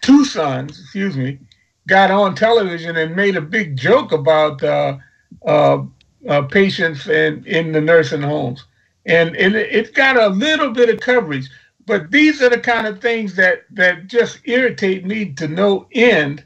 [0.01, 1.39] two sons, excuse me,
[1.89, 4.97] got on television and made a big joke about uh,
[5.47, 5.83] uh,
[6.29, 8.65] uh, patients in, in the nursing homes.
[9.07, 11.49] And, and it got a little bit of coverage.
[11.87, 16.45] But these are the kind of things that, that just irritate me to no end,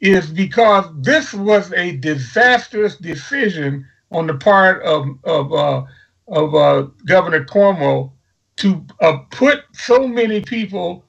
[0.00, 5.82] is because this was a disastrous decision on the part of, of, uh,
[6.28, 8.12] of uh, Governor Cuomo
[8.56, 11.04] to uh, put so many people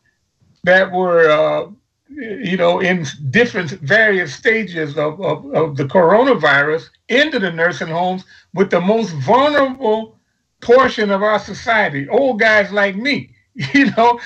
[0.63, 1.71] that were uh,
[2.09, 8.25] you know, in different various stages of, of, of, the coronavirus into the nursing homes
[8.53, 10.17] with the most vulnerable
[10.61, 13.33] portion of our society, old guys like me,
[13.73, 14.19] you know.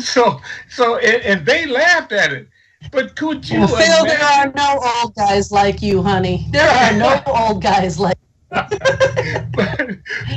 [0.00, 2.48] So, so, and, and they laughed at it.
[2.92, 3.60] But could you?
[3.60, 6.46] Well, Phil, there are no old guys like you, honey.
[6.50, 8.18] There are no old guys like.
[8.50, 8.70] but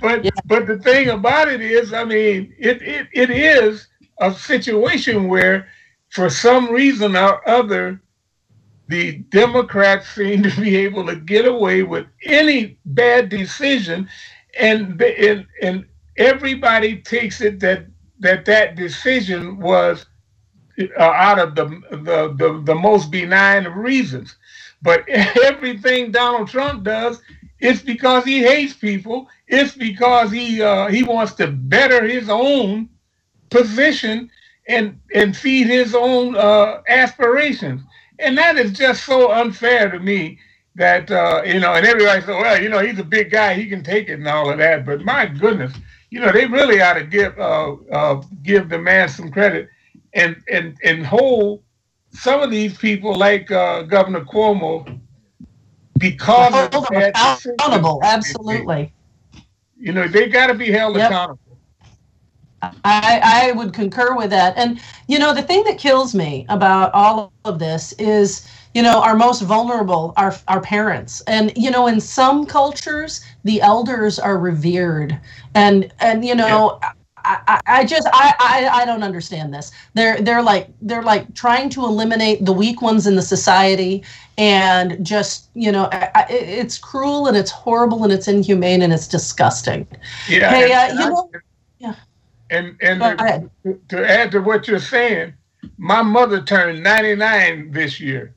[0.02, 0.32] but, yeah.
[0.46, 3.88] but the thing about it is, I mean, it, it it is
[4.22, 5.68] a situation where
[6.10, 8.02] for some reason or other,
[8.90, 14.10] the Democrats seem to be able to get away with any bad decision,
[14.60, 15.86] and and, and
[16.18, 17.88] everybody takes it that
[18.20, 20.06] that that decision was
[20.80, 24.36] uh, out of the, the the the most benign of reasons.
[24.82, 27.22] But everything Donald Trump does
[27.62, 29.30] it's because he hates people.
[29.48, 32.90] It's because he uh, he wants to better his own
[33.52, 34.32] position
[34.68, 37.82] and and feed his own uh, aspirations.
[38.20, 40.40] And that is just so unfair to me
[40.76, 41.74] that uh, you know.
[41.74, 44.28] And everybody says, well, you know, he's a big guy, he can take it and
[44.28, 44.86] all of that.
[44.86, 45.74] But my goodness,
[46.10, 49.70] you know, they really ought to give uh, uh, give the man some credit
[50.14, 51.64] and and and hold
[52.12, 55.00] some of these people like uh, Governor Cuomo
[55.98, 58.02] because hold of them accountable.
[58.04, 58.94] Absolutely.
[59.78, 61.10] You know, they got to be held yep.
[61.10, 61.51] accountable.
[62.62, 64.56] I, I would concur with that.
[64.58, 69.02] And, you know, the thing that kills me about all of this is, you know,
[69.02, 71.22] our most vulnerable are our parents.
[71.22, 75.20] And, you know, in some cultures, the elders are revered.
[75.56, 76.92] And, and you know, yeah.
[77.24, 79.72] I, I just I, I I don't understand this.
[79.94, 84.04] They're they're like they're like trying to eliminate the weak ones in the society
[84.40, 89.08] and just you know I, it's cruel and it's horrible and it's inhumane and it's
[89.08, 89.88] disgusting.
[90.28, 90.50] Yeah.
[90.50, 91.32] Hey, uh, you know.
[91.80, 91.96] Yeah.
[92.52, 93.02] And and
[93.66, 95.36] to, to add to what you're saying,
[95.78, 98.34] my mother turned 99 this year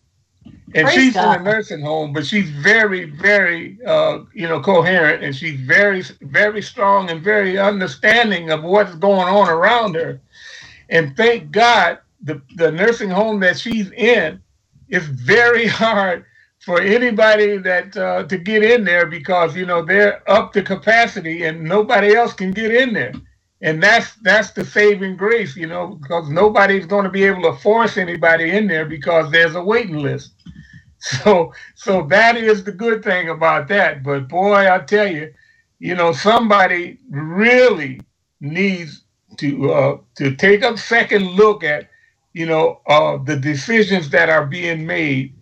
[0.74, 1.36] and Praise she's God.
[1.40, 6.02] in a nursing home, but she's very, very, uh, you know, coherent, and she's very,
[6.22, 10.20] very strong and very understanding of what's going on around her.
[10.90, 14.42] And thank God, the the nursing home that she's in
[14.88, 16.24] is very hard
[16.60, 21.44] for anybody that uh, to get in there because you know they're up to capacity
[21.44, 23.12] and nobody else can get in there.
[23.62, 27.54] And that's that's the saving grace, you know, because nobody's going to be able to
[27.54, 30.32] force anybody in there because there's a waiting list.
[31.00, 34.02] So so that is the good thing about that.
[34.02, 35.34] But boy, I tell you,
[35.78, 38.00] you know, somebody really
[38.40, 39.02] needs
[39.38, 41.90] to uh, to take a second look at,
[42.32, 45.34] you know, uh, the decisions that are being made,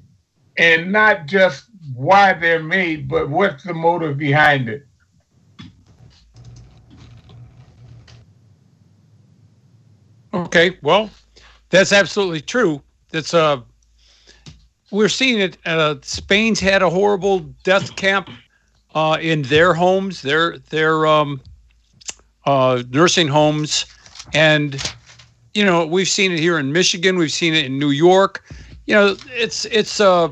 [0.59, 4.87] and not just why they're made, but what's the motive behind it.
[10.35, 11.11] Okay, well,
[11.71, 12.83] that's absolutely true.
[13.11, 13.61] That's uh
[14.93, 15.57] we're seeing it.
[15.65, 18.29] Uh, Spain's had a horrible death camp
[18.95, 21.41] uh, in their homes, their their um,
[22.45, 23.87] uh, nursing homes,
[24.35, 24.81] and
[25.55, 27.17] you know we've seen it here in Michigan.
[27.17, 28.45] We've seen it in New York.
[28.87, 30.29] You know, it's it's uh,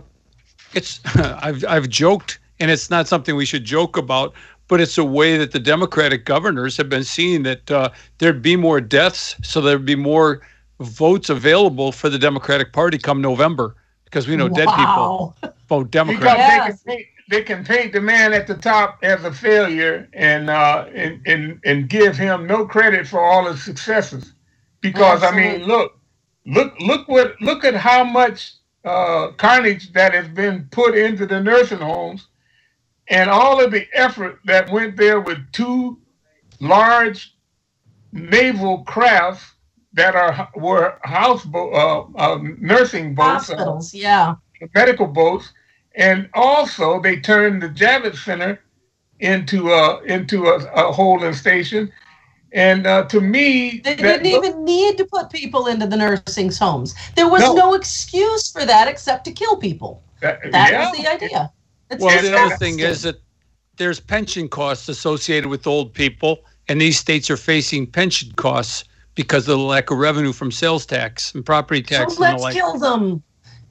[0.74, 4.34] it's I've I've joked, and it's not something we should joke about.
[4.70, 8.54] But it's a way that the Democratic governors have been seeing that uh, there'd be
[8.54, 10.42] more deaths, so there'd be more
[10.78, 14.54] votes available for the Democratic Party come November because we know wow.
[14.54, 15.36] dead people
[15.68, 16.38] vote Democrat.
[16.38, 16.82] Yes.
[16.82, 20.48] They, can paint, they can paint the man at the top as a failure and
[20.48, 24.34] uh, and, and and give him no credit for all his successes.
[24.80, 25.50] Because Absolutely.
[25.50, 25.98] I mean, look,
[26.46, 28.54] look, look what look at how much
[28.84, 32.28] uh, carnage that has been put into the nursing homes,
[33.10, 35.98] and all of the effort that went there with two
[36.60, 37.36] large
[38.12, 39.54] naval crafts
[39.92, 44.34] that are were house uh, uh, nursing boats, uh, hospitals, yeah,
[44.74, 45.52] medical boats,
[45.96, 48.60] and also they turned the Javits Center
[49.18, 51.92] into a into a, a holding station.
[52.52, 56.96] And uh, to me, they didn't even need to put people into the nursing homes.
[57.14, 60.02] There was no, no excuse for that except to kill people.
[60.20, 60.90] That, that yeah.
[60.90, 61.52] was the idea.
[61.90, 63.20] It's well, the other thing is that
[63.76, 69.48] there's pension costs associated with old people, and these states are facing pension costs because
[69.48, 72.14] of the lack of revenue from sales tax and property tax.
[72.14, 72.54] So let's like.
[72.54, 73.22] kill them.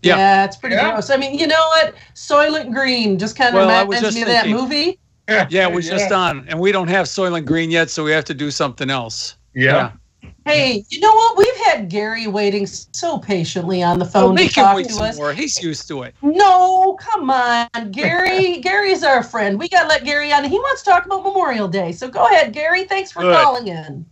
[0.02, 0.92] Yeah, yeah it's pretty yeah.
[0.92, 1.10] gross.
[1.10, 1.96] I mean, you know what?
[2.16, 5.00] Soylent Green just kind of well, reminds me of that movie.
[5.30, 5.98] Yeah, it was yeah.
[5.98, 8.90] just on, and we don't have Soylent Green yet, so we have to do something
[8.90, 9.36] else.
[9.54, 9.92] Yeah.
[10.24, 10.30] yeah.
[10.44, 11.38] Hey, you know what?
[11.38, 15.18] We've had Gary waiting so patiently on the phone well, to talk to us.
[15.18, 15.34] More.
[15.34, 16.16] He's used to it.
[16.22, 18.58] No, come on, Gary.
[18.62, 19.60] Gary's our friend.
[19.60, 20.44] We got to let Gary on.
[20.44, 21.92] He wants to talk about Memorial Day.
[21.92, 22.86] So go ahead, Gary.
[22.86, 23.36] Thanks for Good.
[23.36, 24.06] calling in.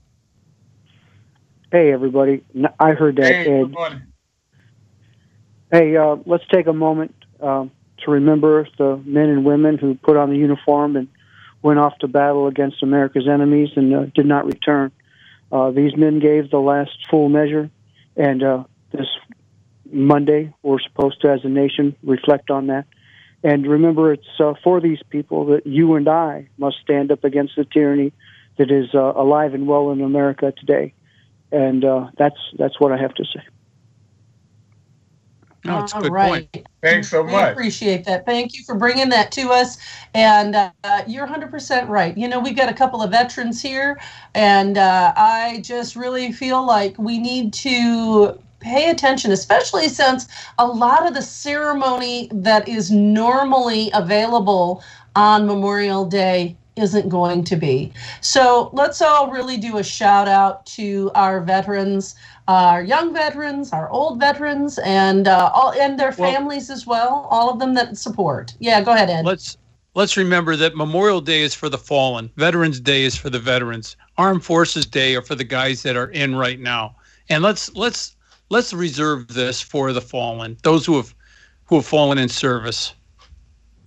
[1.72, 2.44] Hey, everybody.
[2.80, 4.02] I heard that, hey, Ed.
[5.72, 7.66] Hey, uh, let's take a moment uh,
[8.06, 11.10] to remember the men and women who put on the uniform and
[11.62, 14.92] went off to battle against America's enemies and uh, did not return.
[15.52, 17.70] Uh, these men gave the last full measure,
[18.16, 19.08] and uh, this
[19.92, 22.86] Monday we're supposed to, as a nation, reflect on that.
[23.44, 27.56] And remember, it's uh, for these people that you and I must stand up against
[27.56, 28.12] the tyranny
[28.58, 30.94] that is alive and well in America today
[31.52, 33.42] and uh, that's that's what I have to say.
[35.66, 36.52] No, it's a good right.
[36.52, 36.68] point.
[36.82, 37.52] Thanks so we much.
[37.52, 38.26] appreciate that.
[38.26, 39.78] Thank you for bringing that to us.
[40.14, 40.72] And uh,
[41.08, 42.18] you're 100% right.
[42.18, 44.00] You know, we've got a couple of veterans here,
[44.34, 50.28] and uh, I just really feel like we need to pay attention, especially since
[50.58, 54.84] a lot of the ceremony that is normally available
[55.16, 57.92] on Memorial Day isn't going to be.
[58.22, 62.16] So let's all really do a shout out to our veterans,
[62.48, 67.28] our young veterans, our old veterans, and uh, all and their well, families as well.
[67.30, 68.56] All of them that support.
[68.60, 69.26] Yeah, go ahead, Ed.
[69.26, 69.58] Let's
[69.96, 72.30] let's remember that Memorial Day is for the fallen.
[72.38, 73.96] Veterans Day is for the veterans.
[74.18, 76.96] Armed Forces Day are for the guys that are in right now.
[77.30, 78.16] And let's let's
[78.50, 81.14] let's reserve this for the fallen, those who have
[81.66, 82.94] who have fallen in service.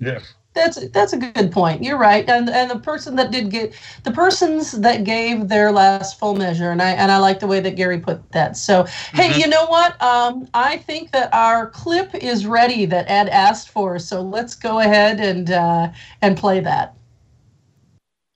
[0.00, 0.34] Yes.
[0.53, 1.82] That's that's a good point.
[1.82, 3.72] You're right, and and the person that did get
[4.03, 7.61] the persons that gave their last full measure, and I and I like the way
[7.61, 8.57] that Gary put that.
[8.57, 9.16] So mm-hmm.
[9.16, 10.01] hey, you know what?
[10.03, 14.01] Um, I think that our clip is ready that Ed asked for.
[14.01, 16.96] So let's go ahead and uh, and play that.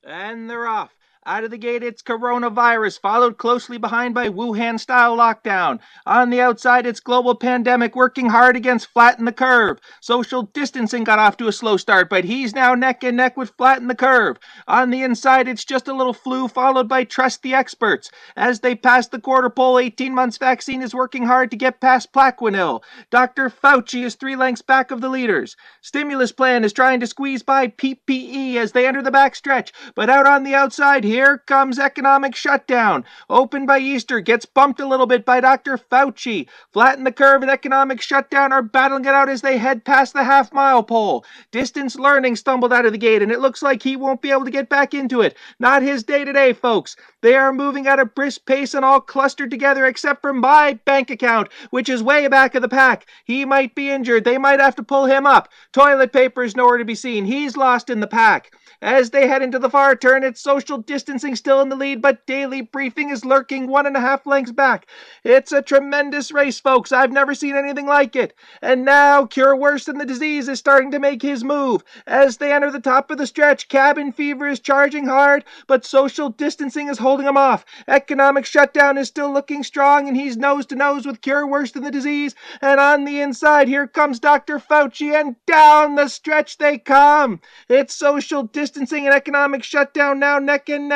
[0.05, 0.93] And they're off.
[1.27, 5.81] Out of the gate, it's coronavirus, followed closely behind by Wuhan style lockdown.
[6.05, 9.79] On the outside, it's global pandemic working hard against Flatten the Curve.
[10.03, 13.55] Social distancing got off to a slow start, but he's now neck and neck with
[13.57, 14.37] Flatten the Curve.
[14.69, 18.11] On the inside, it's just a little flu, followed by Trust the Experts.
[18.37, 22.13] As they pass the quarter pole, 18 months vaccine is working hard to get past
[22.13, 22.83] Plaquenil.
[23.09, 23.49] Dr.
[23.49, 25.57] Fauci is three lengths back of the leaders.
[25.81, 30.27] Stimulus plan is trying to squeeze by PPE as they enter the backstretch, but out
[30.27, 33.05] on the outside, here comes economic shutdown.
[33.31, 35.79] Open by Easter gets bumped a little bit by Dr.
[35.79, 36.49] Fauci.
[36.73, 40.25] Flatten the curve and economic shutdown are battling it out as they head past the
[40.25, 41.25] half mile pole.
[41.53, 44.45] Distance learning stumbled out of the gate and it looks like he won't be able
[44.45, 45.37] to get back into it.
[45.61, 46.97] Not his day today, folks.
[47.21, 51.11] They are moving at a brisk pace and all clustered together except for my bank
[51.11, 53.07] account, which is way back of the pack.
[53.25, 54.25] He might be injured.
[54.25, 55.49] They might have to pull him up.
[55.73, 57.25] Toilet paper is nowhere to be seen.
[57.25, 58.51] He's lost in the pack.
[58.83, 61.04] As they head into the far turn, it's social distancing
[61.35, 64.87] still in the lead, but Daily Briefing is lurking one and a half lengths back.
[65.23, 66.93] It's a tremendous race, folks.
[66.93, 68.35] I've never seen anything like it.
[68.61, 71.85] And now, Cure Worse Than the Disease is starting to make his move.
[72.07, 76.29] As they enter the top of the stretch, cabin fever is charging hard, but social
[76.29, 77.65] distancing is holding him off.
[77.89, 81.85] Economic shutdown is still looking strong, and he's nose to nose with Cure Worse Than
[81.85, 82.35] the Disease.
[82.61, 84.59] And on the inside, here comes Dr.
[84.59, 87.41] Fauci, and down the stretch they come.
[87.69, 90.94] It's social distancing distancing and economic shutdown now neck and neck.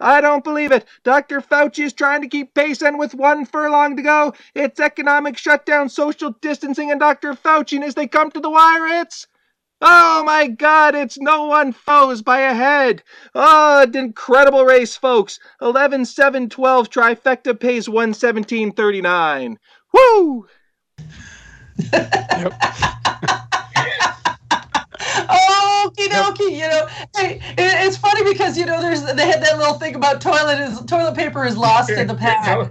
[0.00, 0.84] I don't believe it.
[1.04, 1.40] Dr.
[1.40, 5.88] Fauci is trying to keep pace, and with one furlong to go, it's economic shutdown,
[5.88, 7.34] social distancing, and Dr.
[7.34, 7.82] Fauci.
[7.82, 9.26] As they come to the wire, it's.
[9.80, 13.04] Oh my God, it's no one foes by a head.
[13.34, 15.38] Oh, an incredible race, folks.
[15.62, 19.56] 11 7 12 trifecta pays 117.39.
[19.92, 20.48] Woo!
[21.92, 23.44] yep.
[25.84, 26.52] Okie dokie.
[26.52, 30.20] You know, hey, it's funny because you know there's they had that little thing about
[30.20, 32.70] toilet is toilet paper is lost in the pack,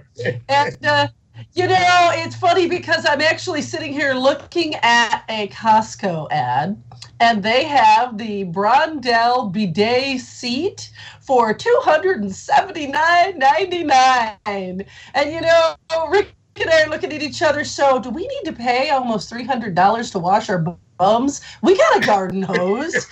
[0.50, 1.08] and uh,
[1.54, 6.82] you know it's funny because I'm actually sitting here looking at a Costco ad,
[7.20, 10.92] and they have the Brondell bidet seat
[11.22, 15.76] for two hundred and seventy nine ninety nine, and you know
[16.10, 17.64] Rick I are looking at each other.
[17.64, 21.42] So, do we need to pay almost three hundred dollars to wash our bums.
[21.62, 23.08] We got a garden hose.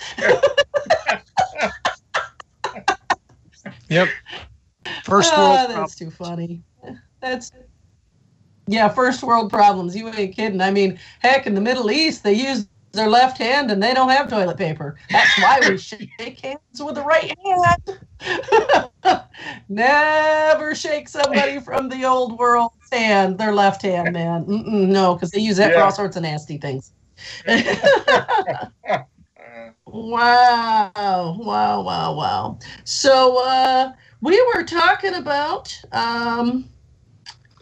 [3.88, 4.08] yep.
[5.04, 5.50] First world.
[5.50, 5.96] Oh, that's problems.
[5.96, 6.62] too funny.
[7.20, 7.52] That's
[8.68, 9.94] yeah, first world problems.
[9.96, 10.60] You ain't kidding.
[10.60, 12.66] I mean, heck, in the Middle East, they use
[12.96, 14.96] their left hand and they don't have toilet paper.
[15.10, 15.78] That's why we
[16.18, 19.22] shake hands with the right hand.
[19.68, 24.44] Never shake somebody from the old world hand, their left hand, man.
[24.46, 25.78] Mm-mm, no, because they use that yeah.
[25.78, 26.92] for all sorts of nasty things.
[29.86, 32.58] wow, wow, wow, wow.
[32.84, 36.68] So uh, we were talking about, um,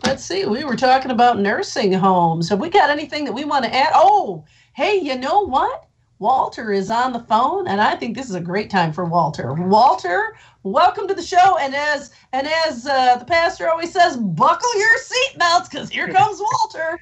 [0.04, 2.48] let's see, we were talking about nursing homes.
[2.48, 3.92] Have we got anything that we want to add?
[3.94, 4.44] Oh,
[4.74, 5.86] hey, you know what?
[6.18, 9.52] Walter is on the phone, and I think this is a great time for Walter.
[9.52, 11.58] Walter, welcome to the show.
[11.58, 16.40] And as and as uh, the pastor always says, buckle your seatbelts because here comes
[16.40, 17.00] Walter.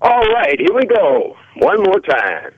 [0.00, 1.36] All right, here we go.
[1.56, 2.52] One more time.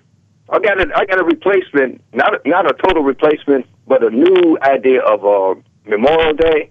[0.48, 4.58] I got a I got a replacement, not not a total replacement, but a new
[4.62, 6.70] idea of uh, Memorial Day,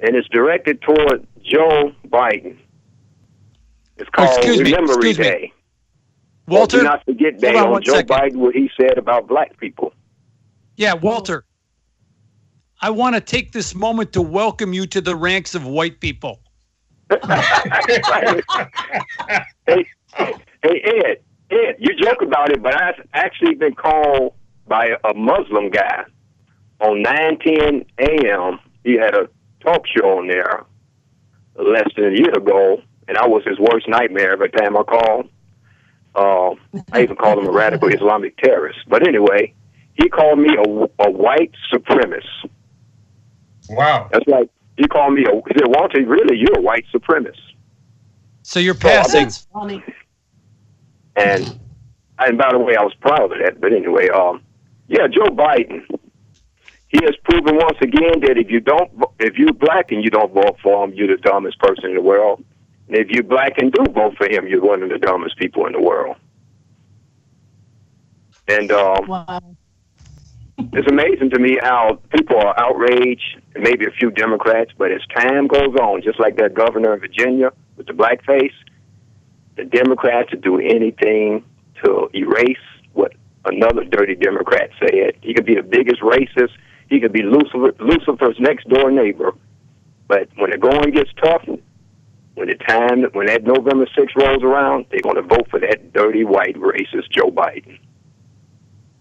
[0.00, 2.58] and it's directed toward Joe Biden.
[3.98, 5.40] It's called excuse me, Day.
[5.40, 5.52] Me.
[6.46, 8.16] Walter, do not forget Day on, on Joe second.
[8.16, 9.92] Biden what he said about black people.
[10.76, 11.44] Yeah, Walter.
[12.80, 16.40] I want to take this moment to welcome you to the ranks of white people
[17.10, 17.16] hey,
[19.66, 19.86] hey,
[20.62, 21.16] Ed,
[21.50, 24.34] Ed, you joke about it, but I've actually been called
[24.66, 26.04] by a Muslim guy
[26.80, 28.58] on 910 AM.
[28.84, 29.28] He had a
[29.60, 30.64] talk show on there
[31.56, 35.28] less than a year ago, and I was his worst nightmare every time I called.
[36.14, 36.50] Uh,
[36.92, 38.80] I even called him a radical Islamic terrorist.
[38.86, 39.54] But anyway,
[39.94, 42.50] he called me a, a white supremacist.
[43.70, 44.08] Wow.
[44.12, 45.34] That's like he called me a.
[45.34, 47.40] He said, Walter, really, you're a white supremacist.
[48.42, 49.24] So you're passing.
[49.24, 49.82] That's funny.
[51.16, 51.58] And
[52.18, 53.60] and by the way, I was proud of that.
[53.60, 54.42] But anyway, um,
[54.86, 55.82] yeah, Joe Biden.
[56.90, 58.90] He has proven once again that if you don't,
[59.20, 62.00] if you're black and you don't vote for him, you're the dumbest person in the
[62.00, 62.42] world.
[62.88, 65.72] If you're black and do vote for him, you're one of the dumbest people in
[65.72, 66.16] the world.
[68.48, 69.42] And um, Wow.
[70.72, 75.46] it's amazing to me how people are outraged, maybe a few Democrats, but as time
[75.46, 78.54] goes on, just like that governor in Virginia with the blackface,
[79.56, 81.44] the Democrats will do anything
[81.84, 82.56] to erase
[82.94, 83.12] what
[83.44, 85.12] another dirty Democrat said.
[85.20, 86.52] He could be the biggest racist.
[86.88, 89.34] He could be Lucifer, Lucifer's next door neighbor.
[90.06, 91.46] But when the going gets tough,
[92.38, 95.92] when the time, when that November 6th rolls around, they're going to vote for that
[95.92, 97.78] dirty white racist Joe Biden.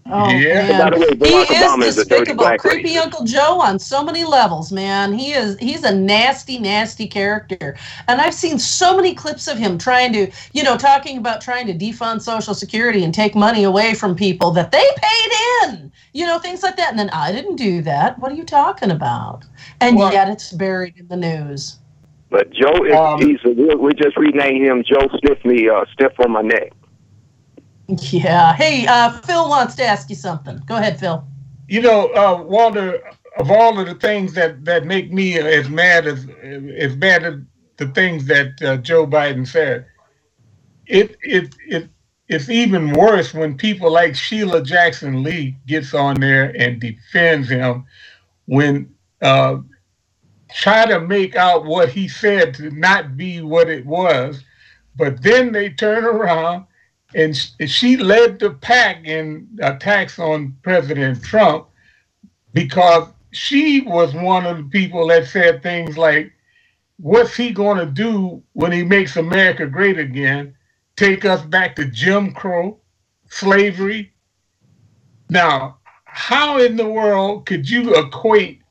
[0.10, 0.68] Oh, Yeah.
[0.70, 0.80] man.
[0.80, 3.04] By the way, he Obama is is a dirty despicable, black creepy racist.
[3.04, 5.12] Uncle Joe on so many levels, man.
[5.12, 7.76] He is he's a nasty, nasty character.
[8.08, 11.68] And I've seen so many clips of him trying to, you know, talking about trying
[11.68, 15.32] to defund Social Security and take money away from people that they paid
[15.74, 16.90] in, you know, things like that.
[16.90, 18.18] And then I didn't do that.
[18.18, 19.44] What are you talking about?
[19.82, 21.80] And Well- yet it's buried in the news.
[22.30, 25.86] But Joe is, Um, he's a, we we just renamed him Joe Stiff Me, uh,
[25.94, 26.74] Stiff on My Neck.
[27.88, 28.54] Yeah.
[28.54, 30.62] Hey, uh, Phil wants to ask you something.
[30.66, 31.26] Go ahead, Phil.
[31.70, 33.02] You know, uh, Walter,
[33.40, 36.28] of all of the things that, that make me as mad as
[36.78, 37.36] as bad as
[37.78, 39.86] the things that uh, Joe Biden said,
[40.86, 41.90] it it it
[42.28, 47.86] it's even worse when people like Sheila Jackson Lee gets on there and defends him
[48.46, 49.58] when uh,
[50.58, 54.44] try to make out what he said to not be what it was,
[54.96, 56.66] but then they turn around
[57.14, 57.38] and
[57.68, 61.68] she led the pack in attacks on President Trump
[62.54, 66.34] because she was one of the people that said things like,
[67.00, 70.56] What's he going to do when he makes America great again?
[70.96, 72.80] Take us back to Jim Crow,
[73.30, 74.12] slavery?
[75.30, 78.64] Now, how in the world could you equate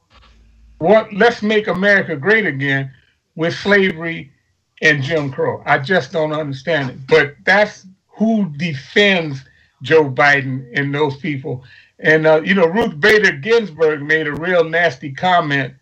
[0.79, 2.91] what let's make America great again
[3.35, 4.33] with slavery
[4.83, 5.63] and Jim Crow?
[5.67, 7.07] I just don't understand it.
[7.07, 9.45] But that's who defends
[9.83, 11.65] Joe Biden and those people.
[11.99, 15.75] And uh, you know, Ruth Bader Ginsburg made a real nasty comment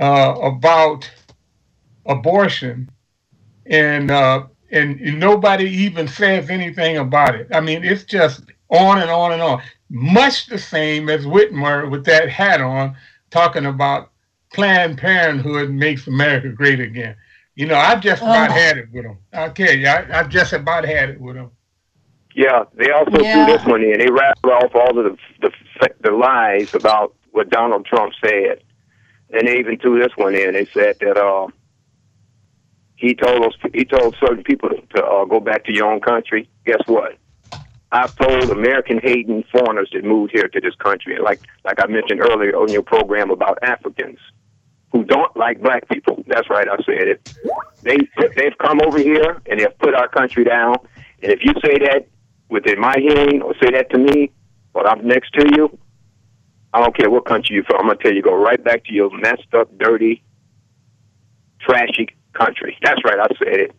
[0.00, 1.08] uh, about
[2.06, 2.90] abortion,
[3.66, 7.48] and uh, and nobody even says anything about it.
[7.52, 9.62] I mean, it's just on and on and on.
[9.90, 12.96] Much the same as Whitmer with that hat on,
[13.30, 14.10] talking about
[14.52, 17.16] Planned Parenthood makes America great again.
[17.54, 18.54] You know, I've just about Oh.
[18.54, 19.18] had it with them.
[19.32, 21.50] I'll tell you, I, I've just about had it with them.
[22.34, 23.32] Yeah, they also Yeah.
[23.32, 23.98] threw this one in.
[23.98, 28.62] They rattled off all of the, the the lies about what Donald Trump said,
[29.30, 30.52] and they even threw this one in.
[30.54, 31.48] They said that uh,
[32.96, 36.00] he told us he told certain people to, to uh, go back to your own
[36.00, 36.48] country.
[36.64, 37.18] Guess what?
[37.90, 42.20] I've told American hating foreigners that moved here to this country, like like I mentioned
[42.20, 44.18] earlier on your program about Africans
[44.92, 46.22] who don't like black people.
[46.26, 47.34] That's right, I said it.
[47.82, 47.96] They
[48.36, 50.76] they've come over here and they've put our country down.
[51.22, 52.06] And if you say that
[52.50, 54.32] within my hearing or say that to me
[54.72, 55.78] while I'm next to you,
[56.74, 57.80] I don't care what country you're from.
[57.80, 60.22] I'm gonna tell you, go right back to your messed up, dirty,
[61.60, 62.76] trashy country.
[62.82, 63.72] That's right, I said it.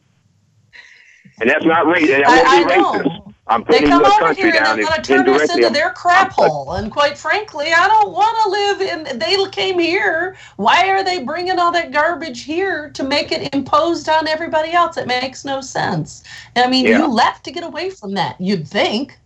[1.41, 2.07] And that's not racist.
[2.07, 3.05] That I, I won't be racist.
[3.05, 3.33] know.
[3.47, 5.41] I'm They putting come your over country here and down they want to turn us
[5.49, 6.73] into I'm- their crap I'm hole.
[6.73, 9.17] And quite frankly, I don't want to live in.
[9.19, 10.35] They came here.
[10.57, 14.97] Why are they bringing all that garbage here to make it imposed on everybody else?
[14.97, 16.23] It makes no sense.
[16.55, 16.99] I mean, Yeah.
[16.99, 18.39] you left to get away from that.
[18.39, 19.17] You'd think.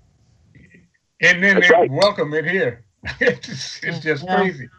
[1.22, 1.91] And then That's they right.
[1.91, 2.86] welcome it here.
[3.20, 4.36] it's just, it's mm, just Yeah.
[4.38, 4.70] crazy.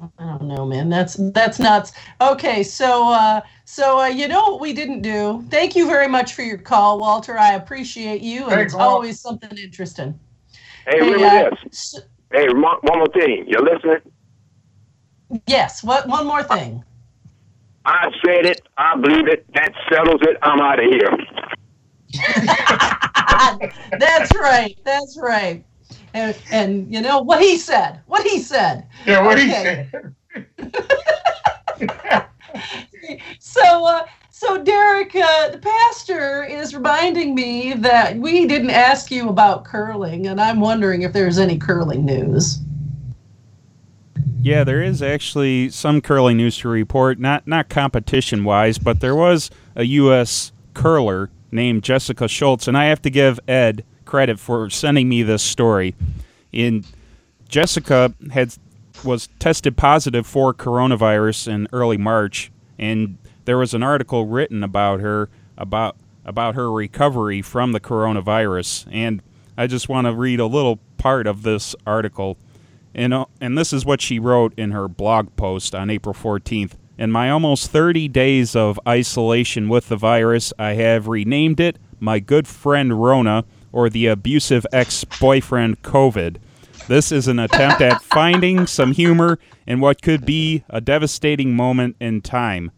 [0.00, 0.88] I don't know, man.
[0.88, 1.92] That's that's nuts.
[2.20, 5.44] Okay, so uh, so uh, you know what we didn't do.
[5.50, 7.36] Thank you very much for your call, Walter.
[7.36, 8.88] I appreciate you, and Thanks, it's Walt.
[8.88, 10.18] always something interesting.
[10.86, 11.58] Hey, Hey, remember uh, this.
[11.72, 12.00] s-
[12.32, 13.44] Hey, one one more thing.
[13.48, 14.12] You're listening?
[15.46, 15.82] yes.
[15.82, 16.06] What?
[16.08, 16.84] One more thing.
[17.84, 18.62] I said it.
[18.76, 19.46] I believe it.
[19.54, 20.36] That settles it.
[20.42, 21.10] I'm out of here.
[23.98, 24.76] That's right.
[24.84, 25.64] That's right.
[26.14, 28.00] And, and you know what he said.
[28.06, 28.86] What he said.
[29.06, 29.88] Yeah, what Okay.
[29.92, 32.24] he said.
[33.38, 39.28] So, uh, so Derek, uh, the pastor is reminding me that we didn't ask you
[39.28, 42.58] about curling, and I'm wondering if there's any curling news.
[44.42, 47.18] Yeah, there is actually some curling news to report.
[47.18, 50.52] Not not competition wise, but there was a U.S.
[50.74, 55.42] curler named Jessica Schultz, and I have to give Ed credit for sending me this
[55.42, 55.94] story.
[56.50, 56.84] In
[57.48, 58.54] Jessica had
[59.04, 65.00] was tested positive for coronavirus in early March, and there was an article written about
[65.00, 65.28] her
[65.58, 65.94] about
[66.24, 69.22] about her recovery from the coronavirus, and
[69.58, 72.38] I just want to read a little part of this article.
[72.94, 76.72] And, uh, and this is what she wrote in her blog post on April 14th.
[76.96, 82.18] In my almost 30 days of isolation with the virus, I have renamed it my
[82.18, 86.36] good friend Rona or the abusive ex boyfriend COVID.
[86.86, 91.96] This is an attempt at finding some humor in what could be a devastating moment
[92.00, 92.70] in time.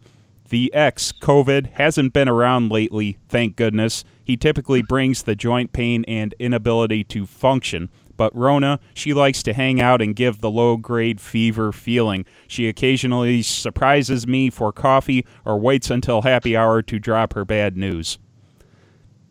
[0.49, 4.03] The ex COVID hasn't been around lately, thank goodness.
[4.23, 7.89] He typically brings the joint pain and inability to function
[8.21, 12.23] but Rona, she likes to hang out and give the low grade fever feeling.
[12.47, 17.75] She occasionally surprises me for coffee or waits until happy hour to drop her bad
[17.75, 18.19] news.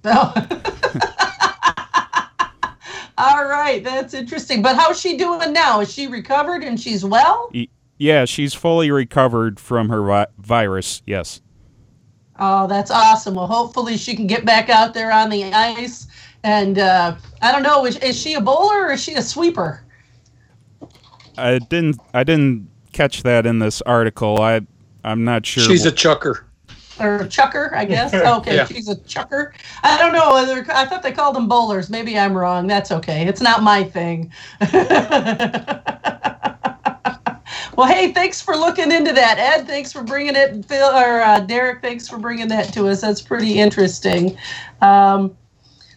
[0.05, 0.35] Oh.
[3.21, 4.63] All right, that's interesting.
[4.63, 5.81] But how's she doing now?
[5.81, 7.51] Is she recovered and she's well?
[7.99, 11.03] Yeah, she's fully recovered from her vi- virus.
[11.07, 11.43] Yes.
[12.39, 13.35] Oh, that's awesome.
[13.35, 16.07] Well, hopefully she can get back out there on the ice
[16.43, 19.85] and uh, I don't know, is, is she a bowler or is she a sweeper?
[21.37, 22.01] I didn't.
[22.13, 24.41] I didn't catch that in this article.
[24.41, 24.61] I
[25.05, 25.65] I'm not sure.
[25.65, 26.47] She's a chucker.
[27.01, 28.13] Or chucker, I guess.
[28.41, 28.67] Okay, yeah.
[28.67, 29.55] she's a chucker.
[29.83, 31.91] I don't know whether I thought they called them bowlers.
[31.91, 32.67] Maybe I'm wrong.
[32.67, 33.27] That's okay.
[33.27, 34.33] It's not my thing.
[37.77, 39.67] well, hey, thanks for looking into that, Ed.
[39.67, 41.83] Thanks for bringing it, Phil or uh, Derek.
[41.83, 43.01] Thanks for bringing that to us.
[43.01, 44.37] That's pretty interesting.
[44.81, 45.37] Um,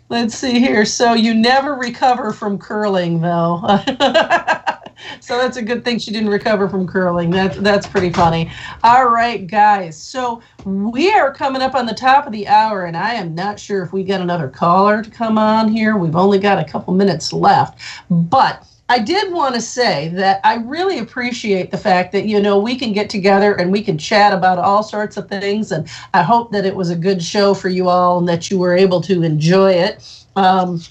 [0.10, 0.86] Let's see here.
[0.86, 3.62] So you never recover from curling, though.
[5.20, 7.30] so that's a good thing she didn't recover from curling.
[7.30, 8.52] That's that's pretty funny.
[8.84, 10.02] All right, guys.
[10.02, 13.60] So we are coming up on the top of the hour, and I am not
[13.60, 15.98] sure if we got another caller to come on here.
[15.98, 17.80] We've only got a couple minutes left,
[18.10, 22.60] but I did want to say that I really appreciate the fact that, you know,
[22.60, 25.72] we can get together and we can chat about all sorts of things.
[25.72, 28.60] And I hope that it was a good show for you all and that you
[28.60, 30.26] were able to enjoy it.
[30.36, 30.82] Um,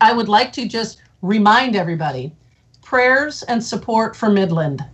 [0.00, 2.32] I would like to just remind everybody
[2.86, 4.84] prayers and support for Midland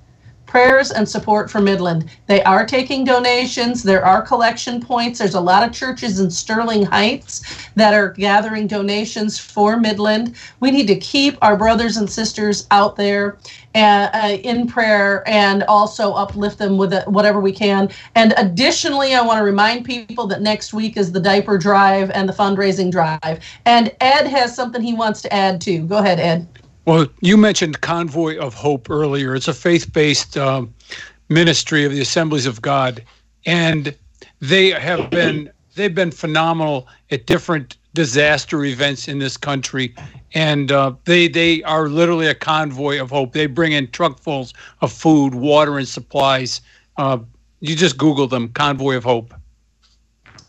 [0.53, 2.05] prayers and support for Midland.
[2.27, 3.83] They are taking donations.
[3.83, 5.19] There are collection points.
[5.19, 10.37] There's a lot of churches in Sterling Heights that are gathering donations for Midland.
[10.61, 13.39] We need to keep our brothers and sisters out there
[13.75, 17.89] uh, uh, in prayer and also uplift them with whatever we can.
[18.15, 22.29] And additionally, I want to remind people that next week is the diaper drive and
[22.29, 23.43] the fundraising drive.
[23.65, 25.87] And Ed has something he wants to add too.
[25.87, 26.47] Go ahead, Ed.
[26.85, 29.35] Well, you mentioned Convoy of Hope earlier.
[29.37, 30.75] It's a faith based um,
[31.29, 33.05] ministry of the Assemblies of God.
[33.47, 33.95] And
[34.41, 39.95] they have been they've been phenomenal at different disaster events in this country
[40.35, 44.93] and uh, they they are literally a convoy of hope they bring in truckfuls of
[44.93, 46.61] food water and supplies
[46.97, 47.19] uh,
[47.61, 49.35] you just google them convoy of hope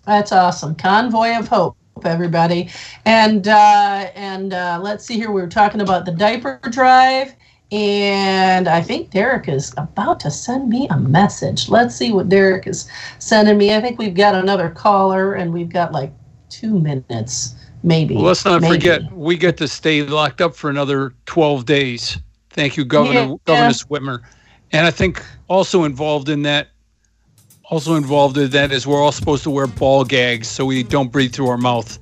[0.06, 2.70] that's awesome convoy of hope everybody.
[3.06, 5.32] And uh, and uh, let's see here.
[5.32, 7.36] We were talking about the diaper drive,
[7.72, 11.70] and I think Derek is about to send me a message.
[11.70, 12.90] Let's see what Derek is
[13.20, 13.74] sending me.
[13.74, 16.12] I think we've got another caller, and we've got like
[16.50, 18.16] two minutes, maybe.
[18.16, 18.76] Well, let's not maybe.
[18.76, 22.18] forget we get to stay locked up for another twelve days.
[22.50, 23.72] Thank you, Governor yeah, Governor yeah.
[23.90, 24.20] Whitmer.
[24.72, 26.70] And I think also involved in that
[27.66, 31.12] also involved in that is we're all supposed to wear ball gags so we don't
[31.12, 31.98] breathe through our mouth.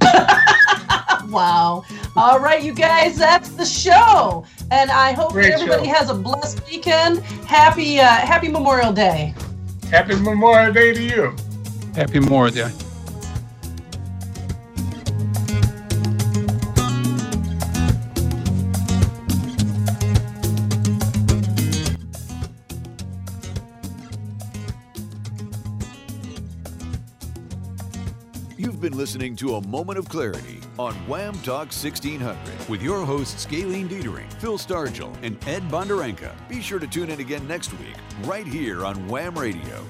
[1.30, 1.84] wow.
[2.16, 4.46] All right, you guys, that's the show.
[4.70, 5.94] And I hope Great everybody show.
[5.94, 7.18] has a blessed weekend.
[7.46, 9.34] Happy uh, Happy Memorial Day.
[9.90, 11.36] Happy Memorial Day to you.
[11.94, 12.70] Happy Memorial Day.
[28.94, 32.36] Been listening to A Moment of Clarity on WAAM Talk 1600
[32.68, 36.32] with your hosts Gaylene Deitering, Phil Stargell, and Ed Bonderenka.
[36.48, 39.84] Be sure to tune in again next week, right here on WAAM Radio.